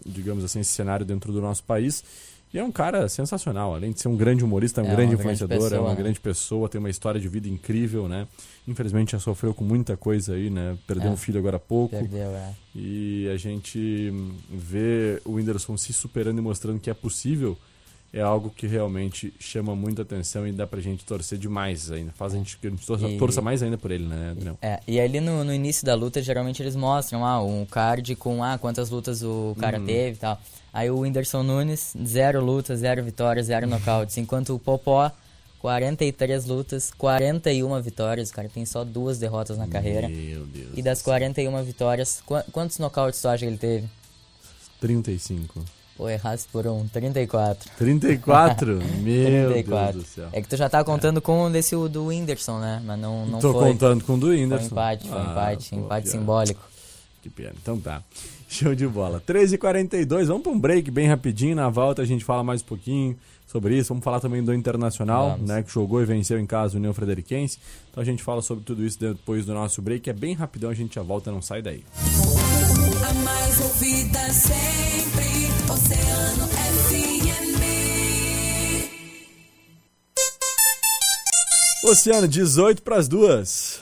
digamos 0.04 0.44
assim, 0.44 0.60
esse 0.60 0.70
cenário 0.72 1.04
dentro 1.06 1.32
do 1.32 1.40
nosso 1.40 1.62
país. 1.64 2.04
E 2.52 2.58
é 2.58 2.64
um 2.64 2.72
cara 2.72 3.08
sensacional, 3.08 3.74
além 3.74 3.92
de 3.92 4.00
ser 4.00 4.08
um 4.08 4.16
grande 4.16 4.44
humorista, 4.44 4.80
é 4.80 4.84
um 4.84 4.88
é 4.88 4.96
grande 4.96 5.14
influenciador, 5.14 5.56
grande 5.56 5.70
pessoa, 5.70 5.78
é 5.78 5.80
uma 5.80 5.94
né? 5.94 6.02
grande 6.02 6.20
pessoa, 6.20 6.68
tem 6.68 6.78
uma 6.80 6.90
história 6.90 7.20
de 7.20 7.28
vida 7.28 7.48
incrível, 7.48 8.08
né? 8.08 8.26
Infelizmente 8.66 9.12
já 9.12 9.20
sofreu 9.20 9.54
com 9.54 9.62
muita 9.62 9.96
coisa 9.96 10.34
aí, 10.34 10.50
né? 10.50 10.76
Perdeu 10.84 11.10
é. 11.10 11.12
um 11.12 11.16
filho 11.16 11.38
agora 11.38 11.58
há 11.58 11.60
pouco. 11.60 11.96
Perdeu, 11.96 12.30
é. 12.30 12.54
E 12.74 13.28
a 13.32 13.36
gente 13.36 14.12
vê 14.48 15.22
o 15.24 15.34
Whindersson 15.34 15.76
se 15.76 15.92
superando 15.92 16.38
e 16.38 16.42
mostrando 16.42 16.80
que 16.80 16.90
é 16.90 16.94
possível 16.94 17.56
é 18.12 18.20
algo 18.20 18.50
que 18.50 18.66
realmente 18.66 19.32
chama 19.38 19.76
muita 19.76 20.02
atenção 20.02 20.46
e 20.46 20.52
dá 20.52 20.66
pra 20.66 20.80
gente 20.80 21.04
torcer 21.04 21.38
demais 21.38 21.90
ainda. 21.90 22.12
Faz 22.12 22.34
a 22.34 22.36
gente 22.36 22.58
que 22.58 22.66
a 22.66 22.70
gente 22.70 22.84
torça, 22.84 23.08
e, 23.08 23.18
torça 23.18 23.40
mais 23.40 23.62
ainda 23.62 23.78
por 23.78 23.90
ele, 23.90 24.04
né, 24.04 24.34
Daniel? 24.36 24.58
É, 24.60 24.80
e 24.86 25.00
ali 25.00 25.20
no, 25.20 25.44
no 25.44 25.54
início 25.54 25.86
da 25.86 25.94
luta, 25.94 26.20
geralmente 26.20 26.60
eles 26.60 26.74
mostram 26.74 27.24
ah, 27.24 27.40
um 27.40 27.64
card 27.64 28.16
com 28.16 28.42
ah, 28.42 28.58
quantas 28.58 28.90
lutas 28.90 29.22
o 29.22 29.56
cara 29.60 29.78
uhum. 29.78 29.86
teve 29.86 30.16
e 30.16 30.20
tal. 30.20 30.40
Aí 30.72 30.90
o 30.90 30.98
Whindersson 31.00 31.42
Nunes, 31.42 31.94
zero 32.04 32.44
lutas, 32.44 32.80
zero 32.80 33.02
vitórias, 33.02 33.46
zero 33.46 33.66
nocautes. 33.66 34.16
Enquanto 34.18 34.54
o 34.54 34.58
Popó, 34.58 35.12
43 35.60 36.46
lutas, 36.46 36.90
41 36.96 37.80
vitórias. 37.82 38.30
O 38.30 38.32
cara 38.32 38.48
tem 38.48 38.64
só 38.64 38.82
duas 38.82 39.18
derrotas 39.18 39.58
na 39.58 39.68
carreira. 39.68 40.08
Meu 40.08 40.46
Deus. 40.46 40.70
E 40.76 40.82
das 40.82 41.02
41 41.02 41.62
vitórias, 41.62 42.22
qu 42.26 42.34
quantos 42.50 42.78
nocautes 42.78 43.20
tu 43.20 43.28
acha 43.28 43.44
que 43.44 43.50
ele 43.50 43.58
teve? 43.58 43.88
35. 44.80 45.64
Pô, 46.00 46.08
errasse 46.08 46.48
por 46.50 46.66
um. 46.66 46.88
34. 46.88 47.70
34? 47.76 48.78
Meu 49.04 49.52
34. 49.52 49.92
Deus 49.92 50.04
do 50.04 50.08
céu. 50.08 50.28
É 50.32 50.40
que 50.40 50.48
tu 50.48 50.56
já 50.56 50.66
tá 50.66 50.82
contando 50.82 51.18
é. 51.18 51.20
com 51.20 51.52
desse 51.52 51.76
do 51.76 52.06
Whindersson, 52.06 52.58
né? 52.58 52.82
Mas 52.82 52.98
não, 52.98 53.26
não 53.26 53.38
Tô 53.38 53.52
foi. 53.52 53.68
contando 53.68 54.02
com 54.02 54.14
o 54.14 54.18
do 54.18 54.28
Whindersson. 54.28 54.70
Foi 54.70 54.78
empate, 54.78 55.08
foi 55.08 55.18
ah, 55.18 55.30
empate. 55.30 55.70
Pô, 55.70 55.76
empate 55.76 56.02
pior. 56.04 56.12
simbólico. 56.12 56.70
Que 57.20 57.28
pena. 57.28 57.52
Então 57.60 57.78
tá. 57.78 58.02
Show 58.48 58.74
de 58.74 58.86
bola. 58.86 59.22
13h42, 59.28 60.24
vamos 60.24 60.42
para 60.42 60.52
um 60.52 60.58
break 60.58 60.90
bem 60.90 61.06
rapidinho. 61.06 61.54
Na 61.54 61.68
volta 61.68 62.00
a 62.00 62.06
gente 62.06 62.24
fala 62.24 62.42
mais 62.42 62.62
um 62.62 62.64
pouquinho 62.64 63.18
sobre 63.46 63.76
isso. 63.76 63.90
Vamos 63.90 64.02
falar 64.02 64.20
também 64.20 64.42
do 64.42 64.54
Internacional, 64.54 65.32
vamos. 65.32 65.48
né? 65.48 65.62
Que 65.62 65.70
jogou 65.70 66.00
e 66.00 66.06
venceu 66.06 66.38
em 66.40 66.46
casa 66.46 66.74
o 66.74 66.78
União 66.78 66.94
Frederiquense. 66.94 67.58
Então 67.90 68.02
a 68.02 68.06
gente 68.06 68.22
fala 68.22 68.40
sobre 68.40 68.64
tudo 68.64 68.82
isso 68.82 68.98
depois 68.98 69.44
do 69.44 69.52
nosso 69.52 69.82
break. 69.82 70.08
É 70.08 70.14
bem 70.14 70.32
rapidão, 70.32 70.70
a 70.70 70.74
gente 70.74 70.94
já 70.94 71.02
volta, 71.02 71.30
não 71.30 71.42
sai 71.42 71.60
daí. 71.60 71.84
A 73.06 73.14
mais 73.14 73.60
ouvida 73.60 74.18
sempre, 74.30 75.09
Oceano 75.72 76.48
FM. 76.82 77.60
Oceano, 81.84 82.26
18 82.26 82.82
para 82.82 82.96
as 82.96 83.06
duas. 83.06 83.80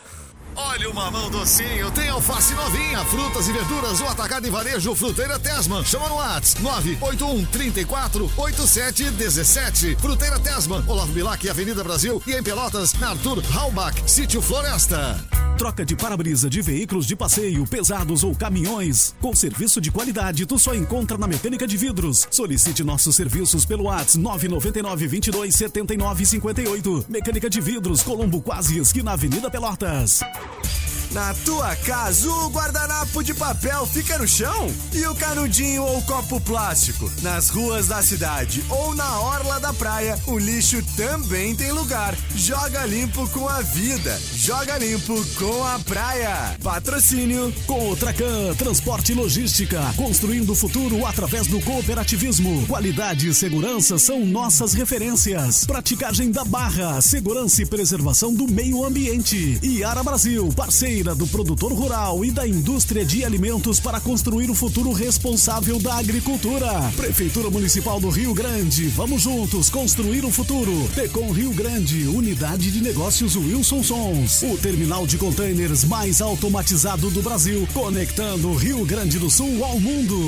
Olha 0.79 0.91
o 0.91 0.95
mamão 0.95 1.29
docinho, 1.29 1.91
tem 1.91 2.09
alface 2.09 2.55
novinha, 2.55 3.05
frutas 3.07 3.49
e 3.49 3.53
verduras, 3.53 4.01
o 4.01 4.07
atacado 4.07 4.47
e 4.47 4.51
varejo 4.51 4.95
Fruteira 4.95 5.37
Tesman. 5.37 5.85
Chama 5.85 6.09
no 6.09 6.15
WhatsApp 6.15 6.63
981 6.63 7.45
34 7.47 8.31
87 8.37 9.11
17. 9.11 9.97
Fruteira 9.97 10.39
Tesman, 10.39 10.85
Olavo 10.87 11.13
Bilac, 11.13 11.49
Avenida 11.49 11.83
Brasil 11.83 12.23
e 12.25 12.33
em 12.33 12.43
Pelotas, 12.45 12.93
na 12.95 13.09
Arthur 13.09 13.43
Halbach, 13.53 14.01
Sítio 14.07 14.41
Floresta. 14.41 15.21
Troca 15.59 15.85
de 15.85 15.97
para-brisa 15.97 16.49
de 16.49 16.63
veículos 16.63 17.05
de 17.05 17.17
passeio, 17.17 17.67
pesados 17.67 18.23
ou 18.23 18.33
caminhões. 18.33 19.17
Com 19.21 19.35
serviço 19.35 19.81
de 19.81 19.91
qualidade, 19.91 20.47
tu 20.47 20.57
só 20.57 20.73
encontra 20.73 21.19
na 21.19 21.27
Mecânica 21.27 21.67
de 21.67 21.77
Vidros. 21.77 22.29
Solicite 22.31 22.85
nossos 22.85 23.17
serviços 23.17 23.65
pelo 23.65 23.87
WhatsApp 23.87 24.19
999 24.19 25.09
22 25.09 25.57
79 25.57 26.25
58. 26.25 27.07
Mecânica 27.09 27.51
de 27.51 27.61
Vidros, 27.61 28.03
Colombo 28.03 28.41
Quase, 28.41 28.79
esquina 28.79 29.15
Avenida 29.15 29.51
Pelotas. 29.51 30.21
Na 31.11 31.33
tua 31.33 31.75
casa, 31.75 32.31
o 32.31 32.51
guardanapo 32.51 33.23
de 33.25 33.33
papel 33.33 33.87
fica 33.87 34.19
no 34.19 34.29
chão? 34.29 34.69
E 34.93 35.07
o 35.07 35.15
canudinho 35.15 35.83
ou 35.83 36.03
copo 36.03 36.39
plástico? 36.39 37.11
Nas 37.23 37.49
ruas 37.49 37.87
da 37.87 38.03
cidade 38.03 38.63
ou 38.69 38.95
na 38.95 39.19
orla 39.19 39.59
da 39.59 39.73
praia, 39.73 40.19
o 40.27 40.39
lixo 40.39 40.83
também 40.97 41.57
tem 41.57 41.73
lugar. 41.73 42.15
Joga 42.37 42.85
limpo 42.85 43.27
com 43.31 43.49
a 43.49 43.63
vida. 43.63 44.21
Joga 44.35 44.77
limpo 44.77 45.25
com 45.39 45.65
a 45.65 45.79
praia. 45.79 46.59
Patrocínio 46.63 47.55
com 47.67 47.91
o 47.91 47.97
Tracan, 47.97 48.55
transporte 48.59 49.13
e 49.13 49.15
logística, 49.15 49.81
construindo 49.97 50.51
o 50.53 50.57
futuro 50.57 51.07
através 51.07 51.47
do 51.47 51.59
cooperativismo. 51.63 52.67
Qualidade 52.67 53.29
e 53.29 53.35
segurança 53.35 53.99
são 53.99 54.27
nossas 54.27 54.75
referências. 54.75 55.65
Praticagem 55.65 56.31
da 56.31 56.45
barra, 56.45 57.01
segurança 57.01 57.63
e 57.63 57.67
preservação 57.67 58.35
do 58.35 58.47
meio 58.47 58.85
ambiente. 58.85 59.59
Iara 59.63 60.03
Brasil, 60.03 60.51
parceiro 60.55 60.98
parceira 60.99 61.15
do 61.15 61.27
produtor 61.29 61.73
rural 61.73 62.25
e 62.25 62.31
da 62.31 62.47
indústria 62.47 63.05
de 63.05 63.25
alimentos 63.25 63.79
para 63.79 64.01
construir 64.01 64.51
o 64.51 64.55
futuro 64.55 64.93
responsável 64.93 65.79
da 65.79 65.95
agricultura. 65.95 66.69
Prefeitura 66.97 67.51
Municipal 67.51 68.01
do 68.01 68.09
Rio 68.09 68.35
Grande, 68.35 68.89
vamos 68.89 69.23
juntos 69.23 69.71
construir 69.71 70.25
o 70.25 70.31
futuro. 70.31 70.73
Tecom 70.95 71.31
Rio 71.31 71.53
Grande, 71.53 72.07
Unidade 72.09 72.71
de 72.71 72.81
Negócios 72.81 73.37
Wilson 73.37 73.83
Sons, 73.83 74.43
o 74.43 74.57
terminal 74.59 75.07
de 75.07 75.19
containers 75.19 75.85
mais 75.85 76.21
automatizado 76.21 77.11
do 77.11 77.23
Brasil, 77.23 77.67
conectando 77.73 78.53
Rio 78.55 78.85
Grande 78.85 79.19
do 79.19 79.31
Sul 79.31 79.65
ao 79.65 79.79
mundo. 79.79 80.19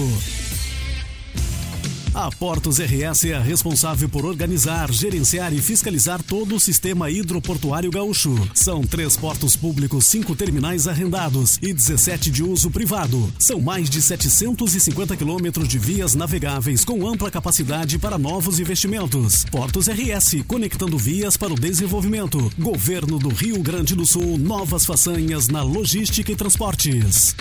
A 2.21 2.31
Portos 2.31 2.79
RS 2.79 3.25
é 3.25 3.41
responsável 3.41 4.07
por 4.07 4.27
organizar, 4.27 4.93
gerenciar 4.93 5.55
e 5.55 5.59
fiscalizar 5.63 6.23
todo 6.23 6.55
o 6.55 6.61
sistema 6.61 7.11
hidroportuário 7.11 7.91
gaúcho. 7.91 8.37
São 8.55 8.83
três 8.83 9.17
portos 9.17 9.57
públicos, 9.57 10.05
cinco 10.05 10.37
terminais 10.37 10.87
arrendados 10.87 11.59
e 11.63 11.73
17 11.73 12.31
de 12.31 12.43
uso 12.43 12.71
privado. 12.71 13.33
São 13.39 13.59
mais 13.59 13.89
de 13.89 14.03
750 14.03 15.17
quilômetros 15.17 15.67
de 15.67 15.79
vias 15.79 16.15
navegáveis 16.15 16.85
com 16.85 17.09
ampla 17.09 17.31
capacidade 17.31 17.99
para 17.99 18.19
novos 18.19 18.61
investimentos. 18.61 19.47
Portos 19.51 19.89
RS, 19.89 20.43
conectando 20.47 20.99
vias 20.99 21.39
para 21.39 21.55
o 21.55 21.59
desenvolvimento. 21.59 22.53
Governo 22.59 23.19
do 23.19 23.31
Rio 23.31 23.63
Grande 23.63 23.95
do 23.95 24.05
Sul, 24.05 24.37
novas 24.37 24.85
façanhas 24.85 25.49
na 25.49 25.63
logística 25.63 26.31
e 26.31 26.37
transportes. 26.37 27.35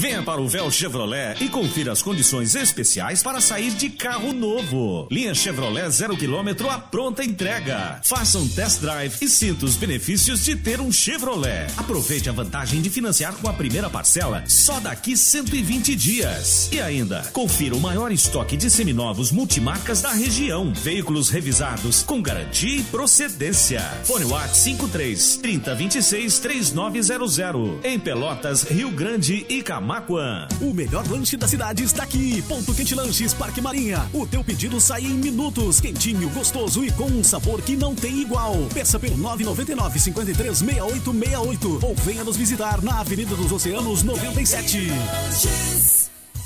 Venha 0.00 0.22
para 0.22 0.40
o 0.40 0.48
Véu 0.48 0.70
Chevrolet 0.70 1.36
e 1.42 1.48
confira 1.50 1.92
as 1.92 2.00
condições 2.00 2.54
especiais 2.54 3.22
para 3.22 3.38
sair 3.38 3.70
de 3.72 3.90
carro 3.90 4.32
novo. 4.32 5.06
Linha 5.10 5.34
Chevrolet 5.34 5.90
zero 5.90 6.16
quilômetro 6.16 6.70
à 6.70 6.78
pronta 6.78 7.22
entrega. 7.22 8.00
Faça 8.02 8.38
um 8.38 8.48
test 8.48 8.80
drive 8.80 9.14
e 9.20 9.28
sinta 9.28 9.66
os 9.66 9.76
benefícios 9.76 10.42
de 10.42 10.56
ter 10.56 10.80
um 10.80 10.90
Chevrolet. 10.90 11.66
Aproveite 11.76 12.30
a 12.30 12.32
vantagem 12.32 12.80
de 12.80 12.88
financiar 12.88 13.34
com 13.34 13.46
a 13.46 13.52
primeira 13.52 13.90
parcela 13.90 14.42
só 14.46 14.80
daqui 14.80 15.18
120 15.18 15.94
dias. 15.94 16.70
E 16.72 16.80
ainda, 16.80 17.20
confira 17.34 17.76
o 17.76 17.80
maior 17.80 18.10
estoque 18.10 18.56
de 18.56 18.70
seminovos 18.70 19.30
multimarcas 19.30 20.00
da 20.00 20.12
região. 20.12 20.72
Veículos 20.72 21.28
revisados 21.28 22.02
com 22.02 22.22
garantia 22.22 22.78
e 22.78 22.82
procedência. 22.84 23.82
Fone 24.04 24.24
Watt 24.24 24.56
53 24.56 25.36
3026 25.36 26.38
3900. 26.38 27.84
Em 27.84 27.98
Pelotas, 27.98 28.62
Rio 28.62 28.90
Grande 28.90 29.44
e 29.46 29.60
Camargo. 29.62 29.89
Camaquã. 29.90 30.46
O 30.60 30.72
melhor 30.72 31.04
lanche 31.10 31.36
da 31.36 31.48
cidade 31.48 31.82
está 31.82 32.04
aqui. 32.04 32.40
Ponto 32.42 32.72
Quente 32.72 32.94
Lanches 32.94 33.34
Parque 33.34 33.60
Marinha. 33.60 34.08
O 34.12 34.24
teu 34.24 34.44
pedido 34.44 34.80
sai 34.80 35.02
em 35.02 35.14
minutos. 35.14 35.80
Quentinho, 35.80 36.30
gostoso 36.30 36.84
e 36.84 36.92
com 36.92 37.06
um 37.06 37.24
sabor 37.24 37.60
que 37.60 37.76
não 37.76 37.92
tem 37.92 38.20
igual. 38.20 38.54
Peça 38.72 39.00
pelo 39.00 39.16
999 39.16 39.98
53 39.98 40.58
6868 40.58 41.80
ou 41.84 41.94
venha 41.96 42.22
nos 42.22 42.36
visitar 42.36 42.80
na 42.82 43.00
Avenida 43.00 43.34
dos 43.34 43.50
Oceanos 43.50 44.04
97. 44.04 44.90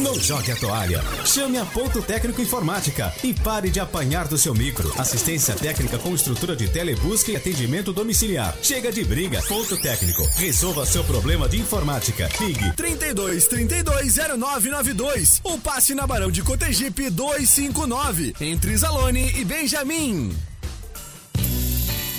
Não 0.00 0.18
jogue 0.18 0.52
a 0.52 0.56
toalha. 0.56 1.04
Chame 1.26 1.58
a 1.58 1.66
Ponto 1.66 2.00
Técnico 2.00 2.40
Informática 2.40 3.12
e 3.22 3.34
pare 3.34 3.68
de 3.68 3.80
apanhar 3.80 4.26
do 4.26 4.38
seu 4.38 4.54
micro. 4.54 4.90
Assistência 4.98 5.54
técnica 5.54 5.98
com 5.98 6.14
estrutura 6.14 6.56
de 6.56 6.70
telebusca 6.70 7.32
e 7.32 7.36
atendimento 7.36 7.92
domiciliar. 7.92 8.45
Chega 8.62 8.92
de 8.92 9.04
briga. 9.04 9.42
Ponto 9.42 9.76
técnico. 9.76 10.22
Resolva 10.36 10.84
seu 10.86 11.04
problema 11.04 11.48
de 11.48 11.58
informática. 11.58 12.28
Ligue 12.40 12.72
32 12.76 13.46
32 13.46 14.16
0992 14.38 15.40
ou 15.44 15.58
passe 15.58 15.94
na 15.94 16.06
Barão 16.06 16.30
de 16.30 16.42
Cotegipe 16.42 17.10
259 17.10 18.34
entre 18.40 18.76
Zalone 18.76 19.32
e 19.38 19.44
Benjamin. 19.44 20.36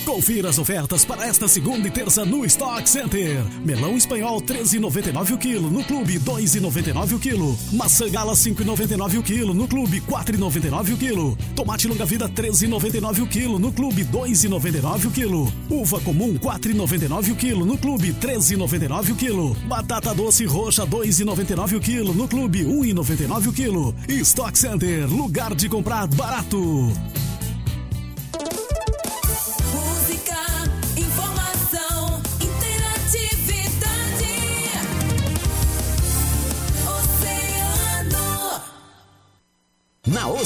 Confira 0.08 0.48
as 0.48 0.58
ofertas 0.58 1.04
para 1.04 1.28
esta 1.28 1.50
segunda 1.50 1.86
e 1.86 1.92
terça 1.92 2.24
no 2.24 2.46
Stock 2.46 2.90
Center. 2.90 3.44
Melão 3.66 3.98
espanhol 3.98 4.42
13,99 4.42 5.34
o 5.34 5.38
quilo, 5.38 5.70
no 5.70 5.84
clube 5.84 6.18
2,99 6.18 7.16
o 7.16 7.20
quilo. 7.20 7.60
Maçã 7.74 8.10
gala 8.10 8.32
5,99 8.32 9.20
o 9.20 9.22
quilo, 9.22 9.54
no 9.54 9.68
clube 9.68 10.00
4,99 10.00 10.94
o 10.94 10.98
quilo. 10.98 11.38
Tomate 11.58 11.90
longa 11.90 12.06
vida 12.06 12.30
13,99 12.30 13.22
o 13.22 13.28
quilo, 13.28 13.60
no 13.60 13.70
clube 13.74 14.06
2,99 14.06 15.08
o 15.08 15.12
quilo. 15.12 15.54
Uva 15.70 16.00
comum 16.00 16.38
4,99 16.38 17.34
o 17.34 17.36
quilo, 17.36 17.66
no 17.66 17.78
clube 17.78 18.14
13,99 18.14 19.12
o 19.12 19.16
quilo. 19.16 19.56
Batata 19.68 20.16
doce 20.16 20.46
roxa 20.46 20.88
2,99 20.88 21.76
o 21.76 21.82
quilo, 21.82 22.14
no 22.14 22.30
clube 22.30 22.64
1,99 22.64 23.48
o 23.48 23.52
quilo. 23.52 23.96
Stock 24.08 24.58
Center, 24.58 25.06
lugar 25.14 25.54
de 25.54 25.68
comprar 25.68 26.08
barato. 26.08 26.94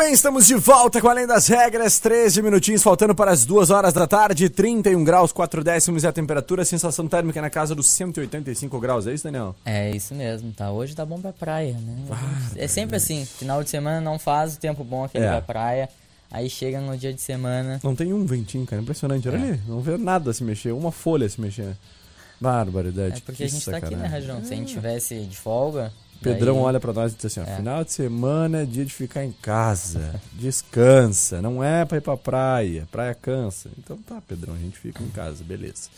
Bem, 0.00 0.14
estamos 0.14 0.46
de 0.46 0.54
volta 0.54 0.98
com 0.98 1.08
Além 1.08 1.26
das 1.26 1.46
Regras, 1.46 1.98
13 1.98 2.40
minutinhos 2.40 2.82
faltando 2.82 3.14
para 3.14 3.32
as 3.32 3.44
2 3.44 3.68
horas 3.68 3.92
da 3.92 4.06
tarde, 4.06 4.48
31 4.48 5.04
graus, 5.04 5.30
4 5.30 5.62
décimos 5.62 6.04
e 6.04 6.06
a 6.06 6.12
temperatura, 6.12 6.64
sensação 6.64 7.06
térmica 7.06 7.42
na 7.42 7.50
casa 7.50 7.74
dos 7.74 7.86
185 7.90 8.80
graus, 8.80 9.06
é 9.06 9.12
isso, 9.12 9.24
Daniel? 9.24 9.54
É 9.62 9.90
isso 9.90 10.14
mesmo, 10.14 10.52
tá? 10.54 10.70
Hoje 10.72 10.94
tá 10.96 11.04
bom 11.04 11.20
pra 11.20 11.34
praia, 11.34 11.74
né? 11.74 11.96
Ah, 12.10 12.50
é 12.56 12.66
sempre 12.66 12.96
assim, 12.96 13.26
final 13.26 13.62
de 13.62 13.68
semana 13.68 14.00
não 14.00 14.18
faz 14.18 14.54
o 14.54 14.58
tempo 14.58 14.82
bom 14.82 15.04
aquele 15.04 15.26
É. 15.26 15.28
pra 15.32 15.42
praia, 15.42 15.88
aí 16.30 16.48
chega 16.48 16.80
no 16.80 16.96
dia 16.96 17.12
de 17.12 17.20
semana. 17.20 17.78
Não 17.84 17.94
tem 17.94 18.10
um 18.14 18.24
ventinho, 18.24 18.64
cara, 18.64 18.80
impressionante, 18.80 19.28
olha 19.28 19.36
É. 19.36 19.42
ali, 19.50 19.60
não 19.68 19.80
vê 19.80 19.98
nada 19.98 20.32
se 20.32 20.42
mexer, 20.42 20.72
uma 20.72 20.90
folha 20.90 21.28
se 21.28 21.38
mexer. 21.38 21.76
Barbaridade. 22.40 23.18
É 23.18 23.20
porque 23.20 23.36
que 23.36 23.44
a 23.44 23.48
gente 23.48 23.62
tá 23.70 23.76
aqui, 23.76 23.94
né, 23.94 24.08
sacanagem. 24.08 24.28
Rajão? 24.28 24.44
Se 24.46 24.54
a 24.54 24.56
gente 24.56 24.72
tivesse 24.72 25.20
de 25.26 25.36
folga. 25.36 25.92
Pedrão 26.22 26.54
daí- 26.54 26.62
olha 26.64 26.80
pra 26.80 26.92
nós 26.92 27.12
e 27.12 27.16
diz 27.16 27.24
assim: 27.26 27.40
ó, 27.40 27.44
É. 27.44 27.56
final 27.56 27.84
de 27.84 27.92
semana 27.92 28.62
é 28.62 28.64
dia 28.66 28.84
de 28.84 28.92
ficar 28.92 29.24
em 29.24 29.32
casa, 29.32 30.20
descansa, 30.32 31.40
não 31.40 31.62
é 31.64 31.84
pra 31.84 31.98
ir 31.98 32.00
pra 32.00 32.16
praia, 32.16 32.86
praia 32.90 33.14
cansa. 33.14 33.70
Então 33.78 33.96
tá, 33.98 34.20
Pedrão, 34.20 34.54
a 34.54 34.58
gente 34.58 34.78
fica 34.78 35.02
em 35.02 35.08
casa, 35.08 35.42
beleza. 35.42 35.88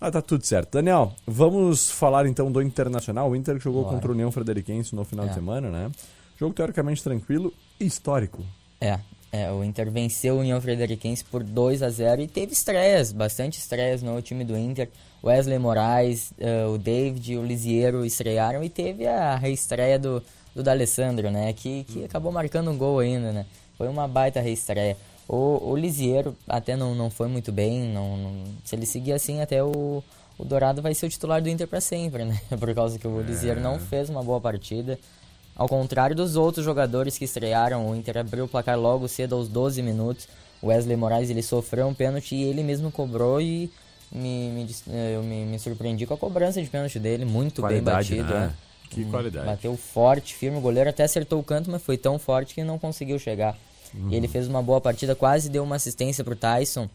Ah, 0.00 0.10
tá 0.10 0.20
tudo 0.20 0.44
certo. 0.44 0.72
Daniel, 0.72 1.14
vamos 1.26 1.90
falar 1.90 2.26
então 2.26 2.50
do 2.52 2.60
Internacional. 2.60 3.30
O 3.30 3.36
Inter 3.36 3.56
que 3.56 3.64
jogou 3.64 3.84
Bora. 3.84 3.94
contra 3.94 4.10
o 4.10 4.14
União 4.14 4.30
Frederiquense 4.30 4.94
no 4.94 5.04
final 5.04 5.24
de 5.26 5.30
É. 5.30 5.34
semana, 5.34 5.70
né? 5.70 5.90
Jogo 6.38 6.52
teoricamente 6.52 7.02
tranquilo 7.02 7.52
e 7.80 7.86
histórico. 7.86 8.44
É, 8.80 8.98
é, 9.34 9.50
o 9.52 9.64
Inter 9.64 9.90
venceu 9.90 10.36
o 10.36 10.40
União 10.40 10.60
Frederiquense 10.60 11.24
por 11.24 11.42
2 11.42 11.82
a 11.82 11.90
0 11.90 12.22
e 12.22 12.28
teve 12.28 12.52
estreias, 12.52 13.10
bastante 13.12 13.58
estreias 13.58 14.02
no 14.02 14.20
time 14.22 14.44
do 14.44 14.56
Inter. 14.56 14.88
Wesley 15.22 15.58
Moraes, 15.58 16.32
eh, 16.38 16.66
o 16.66 16.76
David 16.76 17.32
e 17.32 17.38
o 17.38 17.42
Lisiero 17.42 18.04
estrearam 18.04 18.62
e 18.62 18.68
teve 18.68 19.06
a 19.06 19.36
reestreia 19.36 19.98
do, 19.98 20.22
do 20.54 20.62
D'Alessandro, 20.62 21.30
né? 21.30 21.52
Que, 21.54 21.84
que 21.84 22.04
acabou 22.04 22.30
marcando 22.30 22.70
um 22.70 22.76
gol 22.76 22.98
ainda, 22.98 23.32
né? 23.32 23.46
Foi 23.78 23.88
uma 23.88 24.06
baita 24.06 24.40
reestreia. 24.40 24.96
O, 25.26 25.70
o 25.70 25.76
Lisiero 25.76 26.36
até 26.46 26.76
não, 26.76 26.94
não 26.94 27.08
foi 27.10 27.26
muito 27.26 27.50
bem, 27.50 27.84
não, 27.92 28.16
não- 28.18 28.44
se 28.64 28.76
ele 28.76 28.84
seguir 28.84 29.12
assim 29.14 29.40
até 29.40 29.64
o, 29.64 30.04
o 30.38 30.44
Dourado 30.44 30.82
vai 30.82 30.94
ser 30.94 31.06
o 31.06 31.08
titular 31.08 31.40
do 31.40 31.48
Inter 31.48 31.66
para 31.66 31.80
sempre, 31.80 32.24
né? 32.26 32.38
Por 32.60 32.74
causa 32.74 32.98
que 32.98 33.08
o 33.08 33.22
Lisiero 33.22 33.60
não 33.60 33.78
fez 33.80 34.10
uma 34.10 34.22
boa 34.22 34.40
partida. 34.40 34.98
Ao 35.56 35.68
contrário 35.68 36.16
dos 36.16 36.36
outros 36.36 36.64
jogadores 36.64 37.16
que 37.16 37.24
estrearam, 37.24 37.88
o 37.88 37.94
Inter 37.94 38.18
abriu 38.18 38.44
o 38.44 38.48
placar 38.48 38.78
logo 38.78 39.06
cedo 39.06 39.34
aos 39.36 39.48
12 39.48 39.82
minutos. 39.82 40.26
O 40.60 40.68
Wesley 40.68 40.96
Moraes 40.96 41.30
ele 41.30 41.42
sofreu 41.42 41.86
um 41.86 41.94
pênalti 41.94 42.34
e 42.34 42.42
ele 42.42 42.62
mesmo 42.62 42.90
cobrou 42.90 43.40
e 43.40 43.70
me, 44.10 44.50
me 44.50 44.68
eu 45.12 45.22
me, 45.22 45.44
me 45.44 45.58
surpreendi 45.58 46.06
com 46.06 46.14
a 46.14 46.18
cobrança 46.18 46.62
de 46.62 46.68
pênalti 46.68 46.98
dele, 46.98 47.24
muito 47.24 47.60
Qualidade, 47.60 48.10
bem 48.10 48.22
batido. 48.22 48.38
né? 48.38 48.52
é. 48.60 48.64
Que 48.88 49.00
Hum, 49.02 49.10
qualidade. 49.10 49.46
Bateu 49.46 49.76
forte, 49.76 50.34
firme, 50.34 50.58
o 50.58 50.60
goleiro 50.60 50.90
até 50.90 51.02
acertou 51.04 51.40
o 51.40 51.42
canto, 51.42 51.70
mas 51.70 51.82
foi 51.82 51.96
tão 51.96 52.18
forte 52.18 52.54
que 52.54 52.62
não 52.62 52.78
conseguiu 52.78 53.18
chegar. 53.18 53.56
Uhum. 53.92 54.10
E 54.10 54.16
ele 54.16 54.28
fez 54.28 54.46
uma 54.46 54.62
boa 54.62 54.80
partida, 54.80 55.14
quase 55.14 55.48
deu 55.48 55.64
uma 55.64 55.76
assistência 55.76 56.22
pro 56.22 56.36
Tyson. 56.36 56.88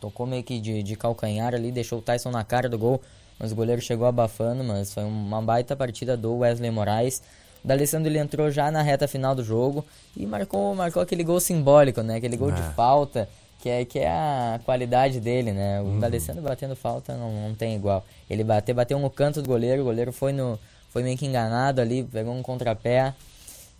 Tocou 0.00 0.26
meio 0.26 0.42
que 0.42 0.60
de, 0.60 0.82
de 0.82 0.96
calcanhar 0.96 1.54
ali, 1.54 1.70
deixou 1.70 1.98
o 1.98 2.02
Tyson 2.02 2.30
na 2.30 2.44
cara 2.44 2.68
do 2.68 2.78
gol, 2.78 3.00
mas 3.38 3.52
o 3.52 3.54
goleiro 3.54 3.80
chegou 3.80 4.06
abafando, 4.06 4.62
mas 4.64 4.92
foi 4.92 5.04
uma 5.04 5.40
baita 5.40 5.76
partida 5.76 6.16
do 6.16 6.38
Wesley 6.38 6.70
Moraes. 6.70 7.22
O 7.64 7.68
D'Alessandro 7.68 8.08
ele 8.10 8.18
entrou 8.18 8.50
já 8.50 8.70
na 8.70 8.82
reta 8.82 9.06
final 9.08 9.34
do 9.34 9.44
jogo 9.44 9.84
e 10.16 10.26
marcou, 10.26 10.74
marcou 10.74 11.02
aquele 11.02 11.22
gol 11.24 11.40
simbólico, 11.40 12.02
né? 12.02 12.16
Aquele 12.16 12.36
gol 12.36 12.50
de 12.50 12.60
É. 12.60 12.64
falta, 12.74 13.28
que 13.62 13.68
é, 13.68 13.84
que 13.84 13.98
é 13.98 14.08
a 14.08 14.60
qualidade 14.64 15.20
dele, 15.20 15.52
né? 15.52 15.80
O 15.80 15.84
Uhum. 15.84 16.00
D'Alessandro 16.00 16.42
batendo 16.42 16.74
falta 16.74 17.14
não, 17.16 17.48
não 17.48 17.54
tem 17.54 17.76
igual. 17.76 18.04
Ele 18.28 18.42
bateu, 18.42 18.74
bateu 18.74 18.98
no 18.98 19.10
canto 19.10 19.42
do 19.42 19.48
goleiro, 19.48 19.82
o 19.82 19.84
goleiro 19.84 20.12
foi, 20.12 20.32
no, 20.32 20.58
foi 20.88 21.02
meio 21.02 21.16
que 21.18 21.26
enganado 21.26 21.80
ali, 21.80 22.02
pegou 22.04 22.32
um 22.34 22.42
contrapé. 22.42 23.12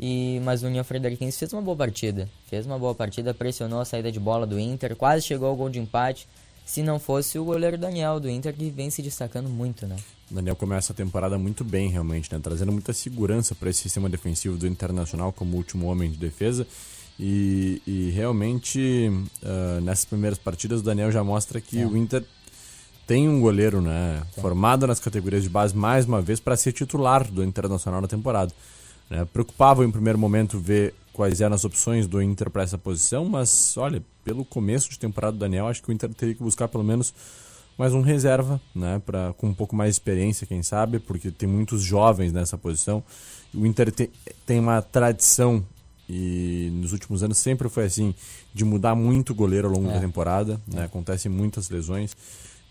E, 0.02 0.40
mas 0.44 0.62
o 0.62 0.66
União 0.66 0.82
Frederiquense 0.82 1.38
fez 1.38 1.52
uma 1.52 1.60
boa 1.60 1.76
partida. 1.76 2.26
Fez 2.48 2.64
uma 2.66 2.78
boa 2.78 2.94
partida, 2.94 3.34
pressionou 3.34 3.80
a 3.80 3.84
saída 3.84 4.10
de 4.10 4.18
bola 4.18 4.46
do 4.46 4.58
Inter, 4.58 4.96
quase 4.96 5.22
chegou 5.26 5.48
ao 5.48 5.56
gol 5.56 5.68
de 5.68 5.78
empate. 5.78 6.26
Se 6.64 6.82
não 6.82 7.00
fosse 7.00 7.38
o 7.38 7.44
goleiro 7.44 7.76
Daniel 7.76 8.20
do 8.20 8.28
Inter, 8.28 8.54
que 8.54 8.70
vem 8.70 8.90
se 8.90 9.02
destacando 9.02 9.48
muito, 9.48 9.86
né? 9.86 9.96
O 10.30 10.34
Daniel 10.34 10.54
começa 10.54 10.92
a 10.92 10.96
temporada 10.96 11.36
muito 11.36 11.64
bem, 11.64 11.88
realmente, 11.88 12.32
né? 12.32 12.38
Trazendo 12.40 12.70
muita 12.70 12.92
segurança 12.92 13.54
para 13.54 13.70
esse 13.70 13.80
sistema 13.80 14.08
defensivo 14.08 14.56
do 14.56 14.66
Internacional 14.66 15.32
como 15.32 15.56
último 15.56 15.86
homem 15.86 16.10
de 16.10 16.16
defesa. 16.16 16.66
E, 17.18 17.82
e 17.86 18.10
realmente, 18.10 19.10
ah, 19.42 19.80
nessas 19.82 20.04
primeiras 20.04 20.38
partidas, 20.38 20.80
o 20.80 20.82
Daniel 20.84 21.10
já 21.10 21.24
mostra 21.24 21.60
que 21.60 21.84
o 21.84 21.96
Inter 21.96 22.24
tem 23.06 23.28
um 23.28 23.40
goleiro, 23.40 23.80
né? 23.80 24.22
Formado 24.40 24.86
nas 24.86 25.00
categorias 25.00 25.42
de 25.42 25.48
base 25.48 25.76
mais 25.76 26.06
uma 26.06 26.22
vez 26.22 26.38
para 26.38 26.56
ser 26.56 26.72
titular 26.72 27.28
do 27.28 27.42
Internacional 27.42 28.00
na 28.00 28.06
temporada. 28.06 28.52
né? 29.10 29.26
Preocupava 29.32 29.84
em 29.84 29.90
primeiro 29.90 30.16
momento 30.16 30.60
ver 30.60 30.94
quais 31.20 31.42
eram 31.42 31.54
as 31.54 31.66
opções 31.66 32.06
do 32.06 32.22
Inter 32.22 32.48
para 32.48 32.62
essa 32.62 32.78
posição, 32.78 33.26
mas 33.28 33.76
olha, 33.76 34.02
pelo 34.24 34.42
começo 34.42 34.88
de 34.88 34.98
temporada 34.98 35.32
do 35.34 35.38
Daniel, 35.38 35.66
acho 35.66 35.82
que 35.82 35.90
o 35.90 35.92
Inter 35.92 36.08
teria 36.14 36.34
que 36.34 36.42
buscar 36.42 36.66
pelo 36.66 36.82
menos 36.82 37.12
mais 37.76 37.92
um 37.92 38.00
reserva, 38.00 38.58
né, 38.74 39.02
para 39.04 39.34
com 39.34 39.48
um 39.48 39.52
pouco 39.52 39.76
mais 39.76 39.90
de 39.90 40.00
experiência, 40.00 40.46
quem 40.46 40.62
sabe, 40.62 40.98
porque 40.98 41.30
tem 41.30 41.46
muitos 41.46 41.82
jovens 41.82 42.32
nessa 42.32 42.56
posição. 42.56 43.04
O 43.54 43.66
Inter 43.66 43.92
te, 43.92 44.10
tem 44.46 44.58
uma 44.58 44.80
tradição 44.80 45.62
e 46.08 46.70
nos 46.72 46.94
últimos 46.94 47.22
anos 47.22 47.36
sempre 47.36 47.68
foi 47.68 47.84
assim 47.84 48.14
de 48.54 48.64
mudar 48.64 48.94
muito 48.94 49.30
o 49.30 49.34
goleiro 49.34 49.68
ao 49.68 49.74
longo 49.74 49.90
É. 49.90 49.92
da 49.92 50.00
temporada, 50.00 50.58
né? 50.66 50.84
Acontecem 50.84 51.30
muitas 51.30 51.68
lesões. 51.68 52.16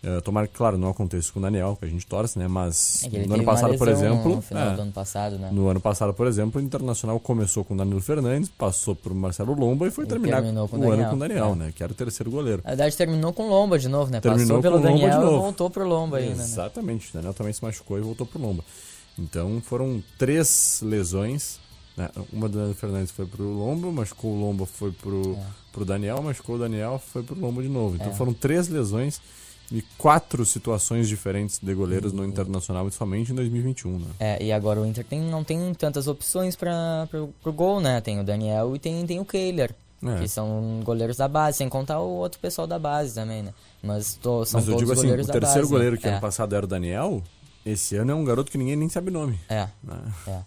Uh, 0.02 0.18
tomara 0.22 0.46
que, 0.46 0.54
claro, 0.54 0.78
não 0.78 0.88
aconteça 0.88 1.30
com 1.30 1.38
o 1.40 1.42
Daniel, 1.42 1.76
que 1.78 1.84
a 1.84 1.88
gente 1.88 2.06
torce, 2.06 2.38
né? 2.38 2.48
Mas 2.48 3.04
É 3.04 3.26
no 3.26 3.34
ano 3.34 3.44
passado, 3.44 3.76
por 3.76 3.86
lesão 3.86 4.06
exemplo, 4.12 4.36
No 4.36 4.40
final 4.40 4.68
é, 4.68 4.74
do 4.74 4.80
ano 4.80 4.92
passado, 4.92 5.38
né? 5.38 5.50
no 5.52 5.68
ano 5.68 5.78
passado, 5.80 6.14
por 6.14 6.26
exemplo, 6.26 6.58
o 6.58 6.64
Internacional 6.64 7.20
começou 7.20 7.64
com 7.64 7.74
o 7.74 7.76
Danilo 7.76 8.00
Fernandes, 8.00 8.48
passou 8.48 8.94
por 8.94 9.12
Marcelo 9.12 9.52
Lomba 9.52 9.86
e 9.86 9.90
foi 9.90 10.04
E 10.04 10.08
terminar 10.08 10.40
com 10.42 10.48
o 10.48 10.52
o 10.52 10.74
ano 10.74 10.90
Daniel, 10.90 11.10
com 11.10 11.16
o 11.16 11.18
Daniel, 11.18 11.52
é. 11.52 11.54
né? 11.54 11.72
Que 11.76 11.82
era 11.82 11.92
o 11.92 11.94
terceiro 11.94 12.30
goleiro. 12.30 12.62
Na 12.64 12.70
verdade, 12.70 12.96
terminou 12.96 13.34
com 13.34 13.46
Lomba 13.50 13.78
de 13.78 13.88
novo, 13.88 14.10
né? 14.10 14.20
Terminou 14.22 14.62
Passou 14.62 14.62
pelo 14.62 14.82
Daniel 14.82 15.20
e 15.22 15.36
voltou 15.36 15.68
pro 15.68 15.86
Lomba 15.86 16.16
ainda, 16.16 16.36
né? 16.36 16.44
Exatamente, 16.44 17.10
o 17.10 17.12
Daniel 17.12 17.34
também 17.34 17.52
se 17.52 17.62
machucou 17.62 17.98
e 17.98 18.00
voltou 18.00 18.26
pro 18.26 18.40
Lomba. 18.40 18.64
Então 19.18 19.60
foram 19.62 20.02
três 20.18 20.80
lesões. 20.82 21.60
Né? 21.94 22.08
Uma 22.32 22.48
do 22.48 22.56
Danilo 22.56 22.74
Fernandes 22.74 23.10
foi 23.10 23.26
pro 23.26 23.42
Lomba, 23.44 23.92
machucou 23.92 24.32
o 24.32 24.40
Lomba, 24.40 24.64
foi 24.64 24.92
pro, 24.92 25.34
É. 25.34 25.42
pro 25.72 25.84
Daniel, 25.84 26.22
machucou 26.22 26.54
o 26.56 26.58
Daniel, 26.58 26.98
foi 27.12 27.22
pro 27.22 27.38
Lomba 27.38 27.62
de 27.62 27.68
novo. 27.68 27.96
Então 27.96 28.08
É. 28.08 28.14
foram 28.14 28.32
três 28.32 28.68
lesões 28.68 29.20
e 29.72 29.82
quatro 29.96 30.44
situações 30.44 31.08
diferentes 31.08 31.58
de 31.62 31.72
goleiros 31.74 32.12
Uhum. 32.12 32.18
no 32.18 32.24
Internacional, 32.24 32.90
somente 32.90 33.30
em 33.32 33.34
2021, 33.34 33.98
né? 33.98 34.06
É, 34.18 34.42
e 34.44 34.50
agora 34.52 34.80
o 34.80 34.86
Inter 34.86 35.04
tem, 35.04 35.20
não 35.20 35.44
tem 35.44 35.72
tantas 35.74 36.08
opções 36.08 36.56
para 36.56 37.08
pro 37.42 37.52
gol, 37.52 37.80
né? 37.80 38.00
Tem 38.00 38.18
o 38.18 38.24
Daniel 38.24 38.74
e 38.74 38.78
tem, 38.78 39.06
tem 39.06 39.20
o 39.20 39.24
Kehler, 39.24 39.74
É. 40.02 40.18
que 40.20 40.28
são 40.28 40.80
goleiros 40.82 41.16
da 41.18 41.28
base, 41.28 41.58
sem 41.58 41.68
contar 41.68 42.00
o 42.00 42.08
outro 42.08 42.40
pessoal 42.40 42.66
da 42.66 42.78
base 42.78 43.14
também, 43.14 43.42
né? 43.44 43.54
Mas 43.82 44.14
to, 44.14 44.44
são 44.44 44.60
Mas 44.60 44.68
eu 44.68 44.76
digo 44.76 44.92
assim, 44.92 45.10
o 45.12 45.16
terceiro 45.16 45.40
base, 45.40 45.68
goleiro 45.68 45.96
que 45.98 46.06
é, 46.08 46.12
ano 46.12 46.20
passado 46.20 46.54
era 46.54 46.64
o 46.64 46.68
Daniel, 46.68 47.22
esse 47.64 47.94
ano 47.96 48.10
é 48.10 48.14
um 48.14 48.24
garoto 48.24 48.50
que 48.50 48.58
ninguém 48.58 48.74
nem 48.76 48.88
sabe 48.88 49.10
nome. 49.10 49.38
É, 49.48 49.68
né? 49.84 49.98
é. 50.26 50.40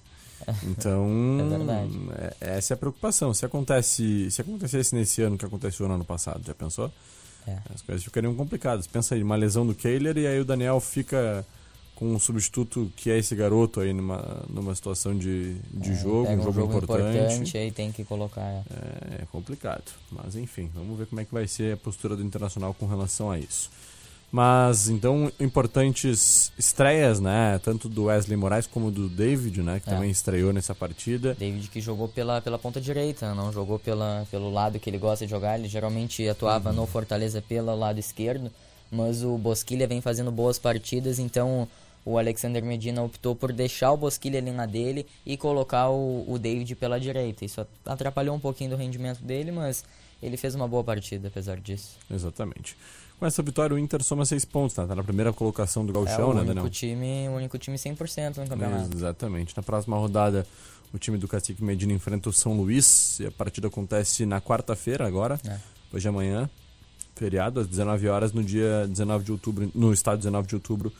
Então, 0.67 1.07
É 2.17 2.33
é- 2.41 2.57
essa 2.57 2.73
é 2.73 2.75
a 2.75 2.77
preocupação. 2.77 3.33
Se 3.33 3.45
acontece, 3.45 4.29
se 4.29 4.41
acontecesse 4.41 4.93
nesse 4.93 5.21
ano 5.21 5.35
o 5.35 5.37
que 5.39 5.45
aconteceu 5.45 5.87
no 5.87 5.93
ano 5.93 6.03
passado, 6.03 6.41
já 6.45 6.53
pensou? 6.53 6.91
É. 7.47 7.57
As 7.73 7.81
coisas 7.81 8.03
ficariam 8.03 8.33
complicadas. 8.35 8.87
Pensa 8.87 9.15
aí, 9.15 9.23
uma 9.23 9.35
lesão 9.35 9.65
do 9.65 9.73
Kehler 9.75 10.17
e 10.17 10.27
aí 10.27 10.39
o 10.39 10.45
Daniel 10.45 10.79
fica 10.79 11.45
com 11.95 12.13
um 12.13 12.19
substituto 12.19 12.91
que 12.95 13.11
é 13.11 13.17
esse 13.19 13.35
garoto 13.35 13.79
aí 13.79 13.93
numa, 13.93 14.43
numa 14.49 14.73
situação 14.73 15.15
de, 15.17 15.55
de 15.71 15.91
É, 15.91 15.95
jogo, 15.95 16.25
pega 16.25 16.41
um 16.41 16.51
jogo, 16.51 16.77
importante. 16.77 17.57
aí 17.57 17.71
tem 17.71 17.91
que 17.91 18.03
colocar. 18.03 18.41
é. 18.41 18.63
É, 19.19 19.21
é 19.21 19.25
complicado. 19.31 19.91
Mas 20.11 20.35
enfim, 20.35 20.71
vamos 20.73 20.97
ver 20.97 21.05
como 21.05 21.21
é 21.21 21.25
que 21.25 21.33
vai 21.33 21.47
ser 21.47 21.73
a 21.73 21.77
postura 21.77 22.15
do 22.15 22.23
Internacional 22.23 22.73
com 22.73 22.87
relação 22.87 23.29
a 23.29 23.37
isso. 23.37 23.69
Mas 24.35 24.89
então, 24.89 25.31
importantes 25.39 26.51
estreias, 26.57 27.19
né? 27.19 27.59
Tanto 27.63 27.87
do 27.87 28.05
Wesley 28.05 28.35
Moraes 28.35 28.65
como 28.65 28.89
do 28.89 29.07
David, 29.07 29.61
né? 29.61 29.79
Que 29.79 29.87
É. 29.91 29.93
também 29.93 30.09
estreou 30.09 30.51
nessa 30.51 30.73
partida. 30.73 31.35
David 31.39 31.67
que 31.69 31.79
jogou 31.79 32.07
pela, 32.07 32.41
pela 32.41 32.57
ponta 32.57 32.81
direita, 32.81 33.35
não 33.35 33.53
jogou 33.53 33.77
pela, 33.77 34.25
pelo 34.31 34.49
lado 34.51 34.79
que 34.79 34.89
ele 34.89 34.97
gosta 34.97 35.23
de 35.23 35.29
jogar. 35.29 35.59
Ele 35.59 35.67
geralmente 35.67 36.27
atuava 36.27 36.71
Uhum. 36.71 36.77
no 36.77 36.87
Fortaleza 36.87 37.43
pelo 37.47 37.75
lado 37.75 37.99
esquerdo, 37.99 38.49
mas 38.91 39.23
o 39.23 39.37
Bosquilha 39.37 39.85
vem 39.87 40.01
fazendo 40.01 40.31
boas 40.31 40.57
partidas, 40.57 41.19
então 41.19 41.67
o 42.05 42.17
Alexander 42.17 42.63
Medina 42.63 43.01
optou 43.01 43.35
por 43.35 43.51
deixar 43.53 43.91
o 43.91 43.97
Bosquilha 43.97 44.39
ali 44.39 44.51
na 44.51 44.65
dele 44.65 45.05
e 45.25 45.37
colocar 45.37 45.89
o, 45.89 46.25
o 46.27 46.37
David 46.37 46.75
pela 46.75 46.99
direita. 46.99 47.45
Isso 47.45 47.65
atrapalhou 47.85 48.35
um 48.35 48.39
pouquinho 48.39 48.71
do 48.71 48.75
rendimento 48.75 49.23
dele, 49.23 49.51
mas 49.51 49.83
ele 50.21 50.37
fez 50.37 50.55
uma 50.55 50.67
boa 50.67 50.83
partida 50.83 51.27
apesar 51.29 51.59
disso. 51.59 51.97
Exatamente. 52.09 52.75
Com 53.19 53.25
essa 53.25 53.41
vitória, 53.41 53.73
o 53.75 53.79
Inter 53.79 54.03
soma 54.03 54.25
seis 54.25 54.43
pontos, 54.43 54.75
tá? 54.75 54.85
Tá 54.85 54.95
na 54.95 55.03
primeira 55.03 55.31
colocação 55.31 55.85
do 55.85 55.91
é 55.91 55.93
Gauchão, 55.93 56.29
o 56.29 56.33
né, 56.33 56.41
único 56.41 56.55
Daniel? 56.55 56.69
time, 56.69 57.29
o 57.29 57.33
único 57.33 57.57
time 57.57 57.77
100% 57.77 58.37
no 58.37 58.47
campeonato. 58.47 58.95
Exatamente. 58.95 59.55
Na 59.55 59.63
próxima 59.63 59.95
rodada, 59.97 60.45
o 60.93 60.97
time 60.97 61.17
do 61.17 61.27
Cacique 61.27 61.63
Medina 61.63 61.93
enfrenta 61.93 62.27
o 62.29 62.33
São 62.33 62.57
Luís. 62.57 63.19
E 63.21 63.27
a 63.27 63.31
partida 63.31 63.67
acontece 63.67 64.25
na 64.25 64.41
quarta-feira, 64.41 65.07
agora, 65.07 65.39
É. 65.47 65.57
hoje 65.93 66.05
é 66.07 66.09
amanhã, 66.09 66.49
feriado, 67.15 67.59
às 67.61 67.67
19 67.67 68.07
horas, 68.09 68.33
no 68.33 68.43
dia 68.43 68.87
19 68.87 69.23
de 69.23 69.31
outubro, 69.31 69.71
no 69.73 69.93
estado 69.93 70.17
19 70.17 70.47
de 70.47 70.55
outubro, 70.55 70.91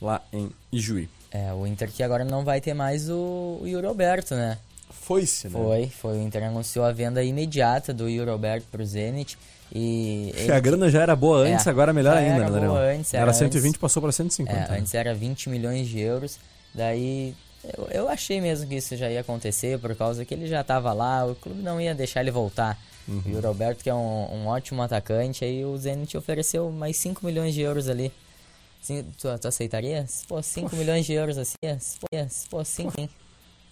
lá 0.00 0.22
em 0.32 0.50
Ijuí. 0.72 1.08
É, 1.30 1.52
o 1.52 1.66
Inter 1.66 1.90
que 1.90 2.02
agora 2.02 2.24
não 2.24 2.44
vai 2.44 2.60
ter 2.60 2.74
mais 2.74 3.10
o, 3.10 3.58
o 3.60 3.66
Yuri 3.66 3.86
Alberto, 3.86 4.34
né? 4.34 4.58
Foi-se, 4.90 5.48
né? 5.48 5.52
Foi, 5.52 5.86
foi. 5.88 6.18
O 6.18 6.22
Inter 6.22 6.44
anunciou 6.44 6.84
a 6.84 6.92
venda 6.92 7.22
imediata 7.22 7.92
do 7.92 8.08
Yuri 8.08 8.30
Alberto 8.30 8.66
pro 8.70 8.84
Zenit. 8.86 9.36
E 9.72 10.32
Que 10.36 10.52
a 10.52 10.60
grana 10.60 10.88
já 10.88 11.02
era 11.02 11.16
boa 11.16 11.38
antes, 11.40 11.66
É, 11.66 11.70
agora 11.70 11.92
melhor 11.92 12.16
ainda, 12.16 12.44
era 12.44 12.50
né, 12.50 12.66
boa 12.66 12.80
antes, 12.80 13.12
era, 13.12 13.22
era 13.24 13.32
120, 13.32 13.68
antes- 13.70 13.80
passou 13.80 14.00
para 14.00 14.12
150. 14.12 14.72
é, 14.74 14.78
antes 14.78 14.94
era 14.94 15.12
20 15.14 15.48
milhões 15.48 15.88
de 15.88 15.98
euros. 16.00 16.38
Daí 16.72 17.34
eu, 17.76 17.88
eu 17.90 18.08
achei 18.08 18.40
mesmo 18.40 18.68
que 18.68 18.76
isso 18.76 18.96
já 18.96 19.10
ia 19.10 19.20
acontecer, 19.20 19.78
por 19.80 19.94
causa 19.96 20.24
que 20.24 20.32
ele 20.34 20.46
já 20.46 20.60
estava 20.60 20.92
lá, 20.92 21.26
o 21.26 21.34
clube 21.34 21.60
não 21.62 21.80
ia 21.80 21.94
deixar 21.94 22.20
ele 22.20 22.30
voltar. 22.30 22.78
Uhum. 23.08 23.22
O 23.26 23.30
Yuri 23.30 23.46
Alberto, 23.46 23.82
que 23.82 23.90
é 23.90 23.94
um, 23.94 24.28
um 24.32 24.46
ótimo 24.46 24.80
atacante, 24.82 25.44
aí 25.44 25.64
o 25.64 25.76
Zenit 25.76 26.16
ofereceu 26.16 26.70
mais 26.70 26.96
5 26.98 27.24
milhões 27.26 27.52
de 27.54 27.60
euros 27.62 27.88
ali. 27.88 28.12
Sim, 28.84 29.02
tu, 29.18 29.28
tu 29.38 29.48
aceitaria? 29.48 30.04
Pô, 30.28 30.42
5 30.42 30.76
milhões 30.76 31.06
de 31.06 31.14
euros 31.14 31.38
assim? 31.38 31.54
Pô, 32.00 32.06
pô 32.50 32.62
5, 32.64 32.92
hein? 33.00 33.08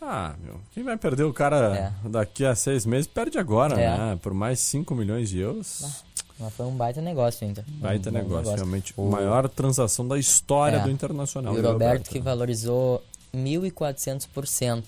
Ah, 0.01 0.35
meu, 0.43 0.59
quem 0.73 0.83
vai 0.83 0.97
perder 0.97 1.25
o 1.25 1.35
cara 1.35 1.93
daqui 2.05 2.47
a 2.47 2.55
seis 2.55 2.87
meses, 2.87 3.07
perde 3.07 3.39
agora, 3.39 3.79
É. 3.79 3.97
né? 3.99 4.19
Por 4.23 4.33
mais 4.33 4.59
5 4.59 4.95
milhões 4.95 5.29
de 5.29 5.39
euros. 5.39 6.03
Mas 6.41 6.55
foi 6.55 6.65
um 6.65 6.75
baita 6.75 7.03
negócio, 7.03 7.47
Inter. 7.47 7.63
Baita 7.69 8.09
um 8.09 8.13
bom 8.15 8.19
negócio, 8.21 8.55
realmente. 8.55 8.95
O- 8.97 9.11
Maior 9.11 9.47
transação 9.51 10.09
da 10.09 10.19
história 10.19 10.79
É. 10.79 10.81
do 10.83 10.91
Internacional. 10.91 11.55
E 11.55 11.59
o 11.59 11.63
do 11.63 11.73
Roberto 11.73 12.09
que 12.09 12.19
né? 12.19 12.25
valorizou 12.25 13.05
1.400% 13.35 14.83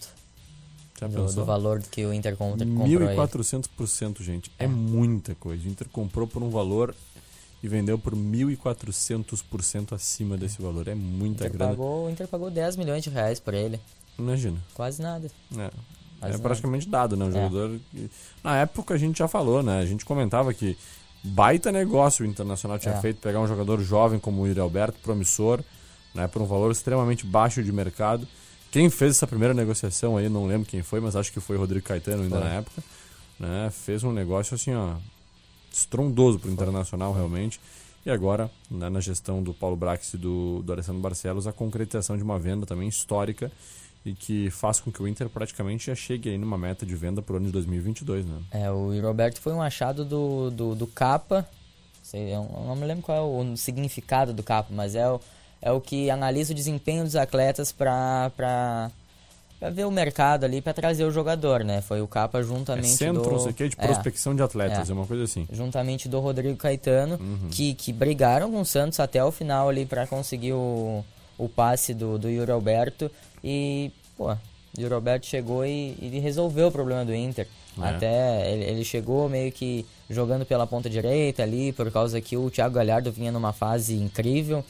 Já 0.98 1.06
do, 1.06 1.26
do 1.32 1.44
valor 1.44 1.82
que 1.82 2.04
o 2.06 2.12
Inter 2.14 2.34
comprou 2.34 2.66
ele. 2.66 3.06
1.400%, 3.06 4.22
gente. 4.22 4.50
É. 4.58 4.66
muita 4.66 5.34
coisa. 5.34 5.68
O 5.68 5.70
Inter 5.70 5.86
comprou 5.90 6.26
por 6.26 6.42
um 6.42 6.48
valor 6.50 6.94
e 7.64 7.68
vendeu 7.68 7.98
por 7.98 8.14
1.400% 8.14 9.92
acima 9.94 10.36
desse 10.36 10.60
valor. 10.60 10.86
É 10.86 10.94
muita 10.94 11.46
Inter 11.46 11.52
grana. 11.52 11.70
pagou, 11.72 12.06
o 12.06 12.10
Inter 12.10 12.28
pagou 12.28 12.50
10 12.50 12.76
milhões 12.76 13.02
de 13.02 13.08
reais 13.10 13.40
por 13.40 13.54
ele. 13.54 13.80
Imagina. 14.18 14.58
Quase 14.74 15.02
nada. 15.02 15.28
É. 15.56 15.70
Quase 16.20 16.34
É 16.34 16.38
praticamente 16.38 16.88
dado, 16.88 17.16
né? 17.16 17.24
O 17.24 17.28
É. 17.28 17.32
jogador. 17.32 17.80
Na 18.42 18.58
época 18.58 18.94
a 18.94 18.98
gente 18.98 19.18
já 19.18 19.26
falou, 19.28 19.62
né? 19.62 19.80
A 19.80 19.86
gente 19.86 20.04
comentava 20.04 20.52
que 20.52 20.76
baita 21.22 21.72
negócio 21.72 22.24
o 22.24 22.28
Internacional 22.28 22.78
tinha 22.78 22.94
É. 22.94 23.00
feito 23.00 23.20
pegar 23.20 23.40
um 23.40 23.48
jogador 23.48 23.80
jovem 23.80 24.18
como 24.18 24.42
o 24.42 24.46
Yuri 24.46 24.60
Alberto, 24.60 24.98
promissor, 25.02 25.62
né? 26.14 26.28
Por 26.28 26.42
um 26.42 26.46
valor 26.46 26.70
extremamente 26.70 27.24
baixo 27.26 27.62
de 27.62 27.72
mercado. 27.72 28.28
Quem 28.70 28.90
fez 28.90 29.12
essa 29.12 29.26
primeira 29.26 29.54
negociação 29.54 30.16
aí, 30.16 30.28
não 30.28 30.46
lembro 30.46 30.68
quem 30.68 30.82
foi, 30.82 31.00
mas 31.00 31.16
acho 31.16 31.32
que 31.32 31.40
foi 31.40 31.56
o 31.56 31.60
Rodrigo 31.60 31.86
Caetano 31.86 32.24
ainda 32.24 32.38
Foi. 32.40 32.44
na 32.48 32.54
época. 32.56 32.82
Né? 33.38 33.70
Fez 33.70 34.04
um 34.04 34.12
negócio 34.12 34.54
assim, 34.54 34.74
ó, 34.74 34.94
estrondoso 35.74 36.38
pro 36.38 36.50
Internacional 36.50 37.12
realmente. 37.12 37.60
E 38.06 38.10
agora, 38.10 38.50
né, 38.70 38.88
na 38.88 39.00
gestão 39.00 39.42
do 39.42 39.54
Paulo 39.54 39.76
Brax 39.76 40.14
e 40.14 40.18
do, 40.18 40.62
do 40.62 40.72
Alessandro 40.72 41.00
Barcelos, 41.00 41.46
a 41.46 41.52
concretização 41.52 42.16
de 42.16 42.22
uma 42.22 42.38
venda 42.38 42.66
também 42.66 42.86
histórica 42.86 43.50
e 44.04 44.14
que 44.14 44.50
faz 44.50 44.78
com 44.78 44.92
que 44.92 45.02
o 45.02 45.08
Inter 45.08 45.28
praticamente 45.30 45.86
já 45.86 45.94
chegue 45.94 46.28
aí 46.28 46.36
numa 46.36 46.58
meta 46.58 46.84
de 46.84 46.94
venda 46.94 47.22
pro 47.22 47.36
ano 47.36 47.46
de 47.46 47.52
2022, 47.52 48.26
né? 48.26 48.42
É, 48.50 48.70
o 48.70 49.00
Roberto 49.00 49.40
foi 49.40 49.54
um 49.54 49.62
achado 49.62 50.04
do, 50.04 50.50
do, 50.50 50.74
do 50.74 50.86
Capa. 50.86 51.48
Eu 52.12 52.44
não 52.66 52.76
me 52.76 52.84
lembro 52.84 53.02
qual 53.02 53.16
é 53.16 53.20
o 53.22 53.56
significado 53.56 54.34
do 54.34 54.42
Capa, 54.42 54.68
mas 54.70 54.94
é 54.94 55.08
o, 55.08 55.18
é 55.62 55.72
o 55.72 55.80
que 55.80 56.10
analisa 56.10 56.52
o 56.52 56.54
desempenho 56.54 57.04
dos 57.04 57.16
atletas 57.16 57.72
para 57.72 58.90
pra, 59.64 59.70
pra 59.70 59.70
ver 59.70 59.84
o 59.84 59.90
mercado 59.90 60.44
ali, 60.44 60.60
para 60.60 60.72
trazer 60.72 61.04
o 61.04 61.10
jogador, 61.10 61.64
né? 61.64 61.80
Foi 61.80 62.00
o 62.00 62.06
Capa 62.08 62.38
É 62.40 62.42
juntamente 62.42 62.88
centro, 62.88 63.22
do... 63.22 63.30
não 63.30 63.38
sei 63.38 63.50
o 63.52 63.54
que, 63.54 63.68
de 63.68 63.76
É. 63.78 63.86
prospecção 63.86 64.34
de 64.34 64.42
atletas, 64.42 64.88
É. 64.88 64.92
é 64.92 64.94
uma 64.94 65.06
coisa 65.06 65.24
assim. 65.24 65.46
juntamente 65.52 66.08
do 66.08 66.20
Rodrigo 66.20 66.56
Caetano, 66.56 67.16
Uhum. 67.20 67.48
que, 67.50 67.74
que 67.74 67.92
brigaram 67.92 68.50
com 68.50 68.60
o 68.60 68.64
Santos 68.64 69.00
até 69.00 69.24
o 69.24 69.30
final 69.32 69.68
ali 69.68 69.86
para 69.86 70.06
conseguir 70.06 70.52
o, 70.52 71.04
o 71.38 71.48
passe 71.48 71.94
do, 71.94 72.18
do 72.18 72.28
Yuri 72.28 72.50
Alberto. 72.50 73.10
E, 73.42 73.90
pô, 74.16 74.32
o 74.32 74.38
Yuri 74.78 74.94
Alberto 74.94 75.26
chegou 75.26 75.64
e, 75.64 75.96
e 76.00 76.18
resolveu 76.20 76.68
o 76.68 76.72
problema 76.72 77.04
do 77.04 77.14
Inter. 77.14 77.46
É. 77.80 77.88
Até 77.88 78.52
ele, 78.52 78.64
ele 78.64 78.84
chegou 78.84 79.28
meio 79.28 79.50
que 79.50 79.84
jogando 80.08 80.44
pela 80.46 80.66
ponta 80.66 80.88
direita 80.88 81.42
ali, 81.42 81.72
por 81.72 81.90
causa 81.90 82.20
que 82.20 82.36
o 82.36 82.48
Thiago 82.50 82.74
Galhardo 82.74 83.10
vinha 83.10 83.32
numa 83.32 83.52
fase 83.52 83.94
incrível. 83.96 84.64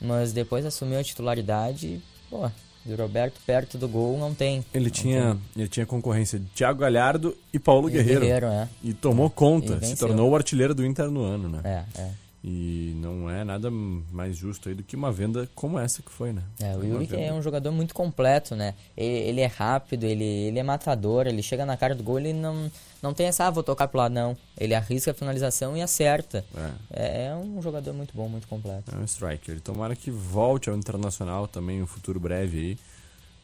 Mas 0.00 0.32
depois 0.34 0.66
assumiu 0.66 0.98
a 0.98 1.02
titularidade 1.04 1.86
e, 1.86 2.02
pô, 2.28 2.50
Yuri 2.88 3.02
Alberto 3.02 3.40
perto 3.46 3.78
do 3.78 3.88
gol 3.88 4.18
não 4.18 4.34
tem. 4.34 4.64
Ele 4.72 4.84
Não 4.86 4.90
tinha, 4.90 5.36
ele 5.56 5.68
tinha 5.68 5.86
concorrência 5.86 6.38
de 6.38 6.46
Thiago 6.46 6.80
Galhardo 6.80 7.36
e 7.52 7.58
Paulo 7.58 7.88
E 7.88 7.92
Guerreiro. 7.92 8.20
Guerreiro, 8.20 8.46
é. 8.46 8.68
E 8.82 8.92
tomou 8.92 9.28
conta, 9.30 9.78
E 9.82 9.86
se 9.86 9.96
tornou 9.96 10.30
o 10.30 10.36
artilheiro 10.36 10.74
do 10.74 10.84
Inter 10.84 11.10
no 11.10 11.22
ano, 11.22 11.48
né? 11.48 11.60
É, 11.64 12.00
é. 12.00 12.10
E 12.48 12.92
não 12.98 13.28
é 13.28 13.42
nada 13.42 13.68
mais 13.68 14.36
justo 14.36 14.68
aí 14.68 14.74
do 14.76 14.84
que 14.84 14.94
uma 14.94 15.10
venda 15.10 15.50
como 15.52 15.80
essa 15.80 16.00
que 16.00 16.12
foi, 16.12 16.32
né? 16.32 16.44
É, 16.60 16.76
o 16.76 16.84
Yuri 16.84 17.08
é 17.16 17.32
um 17.32 17.42
jogador 17.42 17.72
muito 17.72 17.92
completo, 17.92 18.54
né? 18.54 18.74
Ele, 18.96 19.18
ele 19.28 19.40
é 19.40 19.46
rápido, 19.46 20.04
ele, 20.04 20.22
ele 20.24 20.56
é 20.56 20.62
matador, 20.62 21.26
ele 21.26 21.42
chega 21.42 21.66
na 21.66 21.76
cara 21.76 21.92
do 21.92 22.04
gol, 22.04 22.20
ele 22.20 22.32
não, 22.32 22.70
não 23.02 23.12
tem 23.12 23.26
essa, 23.26 23.48
ah, 23.48 23.50
vou 23.50 23.64
tocar 23.64 23.88
pro 23.88 23.98
lado, 23.98 24.12
não. 24.12 24.36
Ele 24.56 24.76
arrisca 24.76 25.10
a 25.10 25.14
finalização 25.14 25.76
e 25.76 25.82
acerta. 25.82 26.44
É, 26.92 27.24
é 27.26 27.34
um 27.34 27.60
jogador 27.60 27.92
muito 27.92 28.14
bom, 28.14 28.28
muito 28.28 28.46
completo. 28.46 28.94
É 28.94 28.96
um 28.96 29.04
striker. 29.04 29.60
Tomara 29.60 29.96
que 29.96 30.12
volte 30.12 30.70
ao 30.70 30.76
Internacional 30.76 31.48
também 31.48 31.80
no 31.80 31.86
futuro 31.88 32.20
breve 32.20 32.58
aí. 32.58 32.78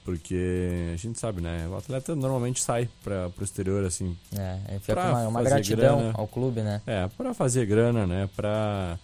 Porque 0.05 0.91
a 0.93 0.97
gente 0.97 1.19
sabe, 1.19 1.41
né? 1.41 1.69
O 1.69 1.77
atleta 1.77 2.17
normalmente 2.17 2.61
sai 2.61 2.89
para 3.05 3.31
pro 3.31 3.45
exterior, 3.45 3.85
assim. 3.85 4.17
É, 4.37 4.59
é 4.69 4.79
fica 4.81 4.95
pra 4.95 5.11
uma, 5.11 5.29
uma 5.29 5.43
gratidão 5.43 5.99
grana. 5.99 6.15
ao 6.15 6.27
clube, 6.27 6.61
né? 6.61 6.83
É, 6.87 7.09
para 7.17 7.33
fazer 7.33 7.67
grana, 7.67 8.07
né? 8.07 8.29
Pra 8.35 8.99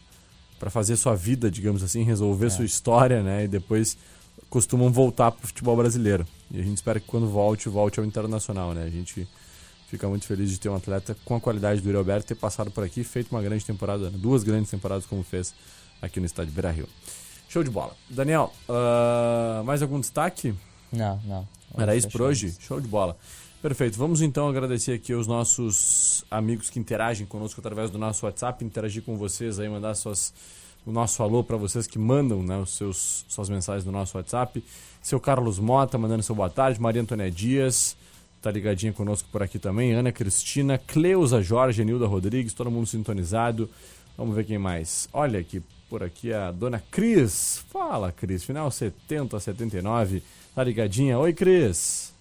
fazer 0.71 0.97
sua 0.97 1.15
vida, 1.15 1.49
digamos 1.51 1.83
assim, 1.85 2.03
resolver 2.03 2.47
É. 2.47 2.51
sua 2.51 2.65
história, 2.65 3.23
né? 3.23 3.45
E 3.45 3.49
depois 3.49 3.97
costumam 4.51 4.91
voltar 4.91 5.31
pro 5.31 5.47
futebol 5.47 5.77
brasileiro. 5.77 6.27
E 6.51 6.61
a 6.61 6.65
gente 6.65 6.79
espera 6.79 6.99
que 6.99 7.07
quando 7.07 7.29
volte, 7.29 7.69
volte 7.69 8.01
ao 8.01 8.05
internacional, 8.05 8.73
né? 8.75 8.83
A 8.83 8.91
gente 8.91 9.29
fica 9.89 10.09
muito 10.09 10.27
feliz 10.27 10.51
de 10.51 10.59
ter 10.59 10.69
um 10.69 10.75
atleta 10.75 11.17
com 11.25 11.37
a 11.37 11.41
qualidade 11.41 11.81
do 11.81 11.87
Yuri 11.87 11.99
Alberto 11.99 12.27
ter 12.27 12.35
passado 12.35 12.71
por 12.71 12.83
aqui, 12.83 13.05
feito 13.05 13.31
uma 13.31 13.41
grande 13.41 13.65
temporada, 13.65 14.11
né? 14.11 14.19
duas 14.19 14.43
grandes 14.43 14.71
temporadas 14.71 15.07
como 15.07 15.23
fez 15.23 15.55
aqui 16.03 16.19
no 16.21 16.27
estádio 16.27 16.53
Beira 16.53 16.71
Rio. 16.71 16.89
Show 17.49 17.63
de 17.65 17.71
bola. 17.71 17.97
Daniel, 18.11 18.53
ah, 18.69 19.63
mais 19.65 19.81
algum 19.81 19.99
destaque? 20.01 20.55
Não, 20.93 21.21
não. 21.25 21.49
Era 21.77 21.95
isso 21.95 22.09
por 22.09 22.23
hoje? 22.23 22.55
Show 22.61 22.81
de 22.81 22.89
bola. 22.89 23.17
Perfeito. 23.61 23.99
Vamos 23.99 24.23
então 24.23 24.49
agradecer 24.49 24.93
aqui 24.93 25.13
aos 25.13 25.27
nossos 25.27 26.25
amigos 26.31 26.71
que 26.71 26.79
interagem 26.79 27.27
conosco 27.27 27.61
através 27.61 27.91
do 27.91 27.99
nosso 27.99 28.25
WhatsApp, 28.25 28.65
interagir 28.65 29.03
com 29.03 29.17
vocês 29.17 29.59
aí, 29.59 29.69
mandar 29.69 29.95
suas, 29.95 30.33
o 30.87 30.93
nosso 30.93 31.23
alô 31.23 31.43
para 31.43 31.57
vocês 31.57 31.87
que 31.87 31.99
mandam 31.99 32.43
né, 32.43 32.57
os 32.57 32.71
seus, 32.71 33.25
suas 33.29 33.49
mensagens 33.49 33.85
no 33.85 33.93
nosso 33.93 34.17
WhatsApp. 34.17 34.63
Seu 35.03 35.19
Carlos 35.19 35.59
Mota 35.59 35.99
mandando 35.99 36.23
seu 36.23 36.35
boa 36.35 36.51
tarde, 36.51 36.81
Maria 36.81 37.03
Antônia 37.03 37.31
Dias 37.31 37.97
tá 38.41 38.51
ligadinha 38.51 38.93
conosco 38.93 39.29
por 39.31 39.43
aqui 39.43 39.59
também, 39.59 39.93
Ana 39.93 40.13
Cristina, 40.13 40.79
Cleusa 40.79 41.43
Jorge, 41.43 41.85
Nilda 41.85 42.07
Rodrigues, 42.07 42.55
todo 42.55 42.71
mundo 42.71 42.87
sintonizado. 42.87 43.69
Vamos 44.17 44.35
ver 44.35 44.45
quem 44.45 44.59
mais. 44.59 45.09
Olha 45.13 45.41
aqui, 45.41 45.63
por 45.89 46.03
aqui 46.03 46.33
a 46.33 46.51
dona 46.51 46.83
Cris. 46.91 47.65
Fala, 47.73 48.13
Cris. 48.13 48.45
Final 48.45 48.71
70 48.71 49.41
79. 49.41 50.23
Tá 50.55 50.63
ligadinha? 50.63 51.19
Oi, 51.19 51.33
Cris. 51.33 52.13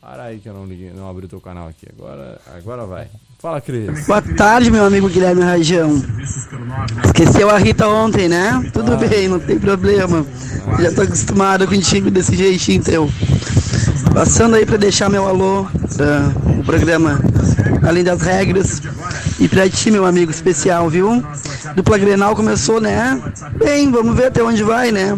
Para 0.00 0.24
aí 0.24 0.38
que 0.38 0.48
eu 0.48 0.52
não 0.52 0.66
liguei, 0.66 0.92
não 0.92 1.08
abri 1.08 1.24
o 1.24 1.28
teu 1.28 1.40
canal 1.40 1.66
aqui. 1.66 1.86
Agora, 1.90 2.38
agora 2.54 2.84
vai. 2.84 3.08
Fala, 3.38 3.60
Cris. 3.60 4.06
Boa 4.06 4.20
tarde, 4.20 4.70
meu 4.70 4.84
amigo 4.84 5.08
Guilherme 5.08 5.42
Rajão. 5.42 6.02
Esqueceu 7.06 7.48
a 7.48 7.56
Rita 7.56 7.88
ontem, 7.88 8.28
né? 8.28 8.70
Tudo 8.72 8.96
bem, 8.98 9.28
não 9.28 9.40
tem 9.40 9.58
problema. 9.58 10.26
Já 10.80 10.92
tô 10.92 11.02
acostumado 11.02 11.66
contigo 11.66 12.10
desse 12.10 12.36
jeitinho 12.36 12.82
teu. 12.82 13.10
Passando 14.12 14.56
aí 14.56 14.66
pra 14.66 14.76
deixar 14.76 15.08
meu 15.08 15.26
alô 15.26 15.66
para 15.96 16.60
o 16.60 16.64
programa 16.64 17.18
Além 17.82 18.04
das 18.04 18.20
Regras. 18.20 18.82
E 19.44 19.48
pra 19.48 19.68
ti, 19.68 19.90
meu 19.90 20.06
amigo 20.06 20.30
especial, 20.30 20.88
viu? 20.88 21.22
Dupla 21.76 21.98
Grenal 21.98 22.34
começou, 22.34 22.80
né? 22.80 23.20
Bem, 23.58 23.90
vamos 23.90 24.16
ver 24.16 24.28
até 24.28 24.42
onde 24.42 24.62
vai, 24.62 24.90
né? 24.90 25.10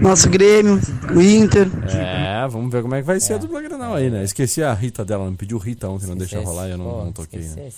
Nosso 0.00 0.30
Grêmio, 0.30 0.80
o 1.12 1.20
Inter. 1.20 1.66
É, 1.92 2.46
vamos 2.46 2.70
ver 2.70 2.82
como 2.82 2.94
é 2.94 3.00
que 3.00 3.06
vai 3.08 3.18
ser 3.18 3.32
a 3.32 3.38
dupla 3.38 3.60
Granal 3.60 3.96
aí, 3.96 4.10
né? 4.10 4.22
Esqueci 4.22 4.62
a 4.62 4.72
Rita 4.72 5.04
dela, 5.04 5.24
não 5.24 5.34
pediu 5.34 5.58
Rita 5.58 5.88
ontem, 5.88 6.06
não 6.06 6.16
deixa 6.16 6.38
rolar 6.38 6.68
e 6.68 6.70
eu 6.70 6.78
não, 6.78 6.84
Pô, 6.84 7.04
não 7.06 7.12
toquei, 7.12 7.40
né? 7.40 7.68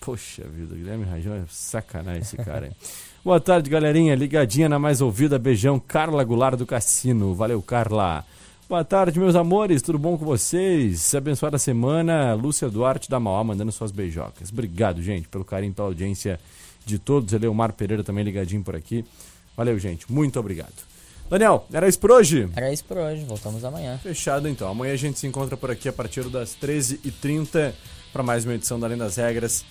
Poxa 0.00 0.42
vida, 0.48 0.74
Guilherme 0.74 1.04
Rajão 1.04 1.34
é 1.34 1.42
sacanagem 1.50 2.22
esse 2.22 2.38
cara, 2.38 2.68
hein? 2.68 2.72
Boa 3.22 3.38
tarde, 3.38 3.68
galerinha. 3.68 4.14
Ligadinha 4.14 4.70
na 4.70 4.78
mais 4.78 5.02
ouvida. 5.02 5.38
Beijão, 5.38 5.78
Carla 5.78 6.24
Goulart 6.24 6.56
do 6.56 6.64
Cassino. 6.64 7.34
Valeu, 7.34 7.60
Carla. 7.60 8.24
Boa 8.68 8.84
tarde, 8.84 9.20
meus 9.20 9.36
amores. 9.36 9.80
Tudo 9.80 9.96
bom 9.96 10.18
com 10.18 10.24
vocês? 10.24 11.14
Abençoada 11.14 11.56
semana. 11.56 12.34
Lúcia 12.34 12.68
Duarte 12.68 13.08
da 13.08 13.20
Mauá 13.20 13.44
mandando 13.44 13.70
suas 13.70 13.92
beijocas. 13.92 14.50
Obrigado, 14.50 15.00
gente, 15.00 15.28
pelo 15.28 15.44
carinho 15.44 15.70
e 15.70 15.72
pela 15.72 15.86
audiência 15.86 16.40
de 16.84 16.98
todos. 16.98 17.32
Eleomar 17.32 17.72
Pereira 17.74 18.02
também 18.02 18.24
ligadinho 18.24 18.64
por 18.64 18.74
aqui. 18.74 19.04
Valeu, 19.56 19.78
gente. 19.78 20.10
Muito 20.10 20.40
obrigado. 20.40 20.74
Daniel, 21.30 21.64
era 21.72 21.86
isso 21.86 22.00
por 22.00 22.10
hoje? 22.10 22.48
Era 22.56 22.72
isso 22.72 22.84
por 22.84 22.96
hoje, 22.96 23.24
voltamos 23.24 23.64
amanhã. 23.64 23.98
Fechado 23.98 24.48
então. 24.48 24.68
Amanhã 24.68 24.94
a 24.94 24.96
gente 24.96 25.16
se 25.16 25.28
encontra 25.28 25.56
por 25.56 25.70
aqui 25.70 25.88
a 25.88 25.92
partir 25.92 26.24
das 26.24 26.56
13h30 26.60 27.72
para 28.12 28.24
mais 28.24 28.44
uma 28.44 28.54
edição 28.54 28.80
da 28.80 28.88
Além 28.88 28.98
das 28.98 29.14
Regras. 29.14 29.64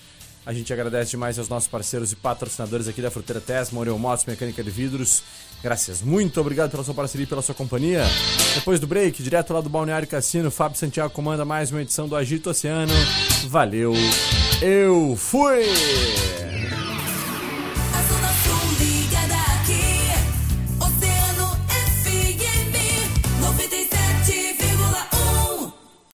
A 0.46 0.52
gente 0.52 0.72
agradece 0.72 1.10
demais 1.10 1.40
aos 1.40 1.48
nossos 1.48 1.68
parceiros 1.68 2.12
e 2.12 2.16
patrocinadores 2.16 2.86
aqui 2.86 3.02
da 3.02 3.10
Fruteira 3.10 3.40
Tesma, 3.40 3.80
Oreo 3.80 3.98
Motos, 3.98 4.24
Mecânica 4.26 4.62
de 4.62 4.70
Vidros. 4.70 5.24
Graças, 5.60 6.02
muito 6.02 6.40
obrigado 6.40 6.70
pela 6.70 6.84
sua 6.84 6.94
parceria 6.94 7.24
e 7.24 7.26
pela 7.26 7.42
sua 7.42 7.54
companhia. 7.54 8.04
Depois 8.54 8.78
do 8.78 8.86
break, 8.86 9.20
direto 9.24 9.52
lá 9.52 9.60
do 9.60 9.68
Balneário 9.68 10.06
Cassino, 10.06 10.48
Fábio 10.48 10.78
Santiago 10.78 11.10
comanda 11.10 11.44
mais 11.44 11.72
uma 11.72 11.82
edição 11.82 12.06
do 12.06 12.14
Agito 12.14 12.50
Oceano. 12.50 12.92
Valeu, 13.48 13.92
eu 14.62 15.16
fui! 15.16 15.64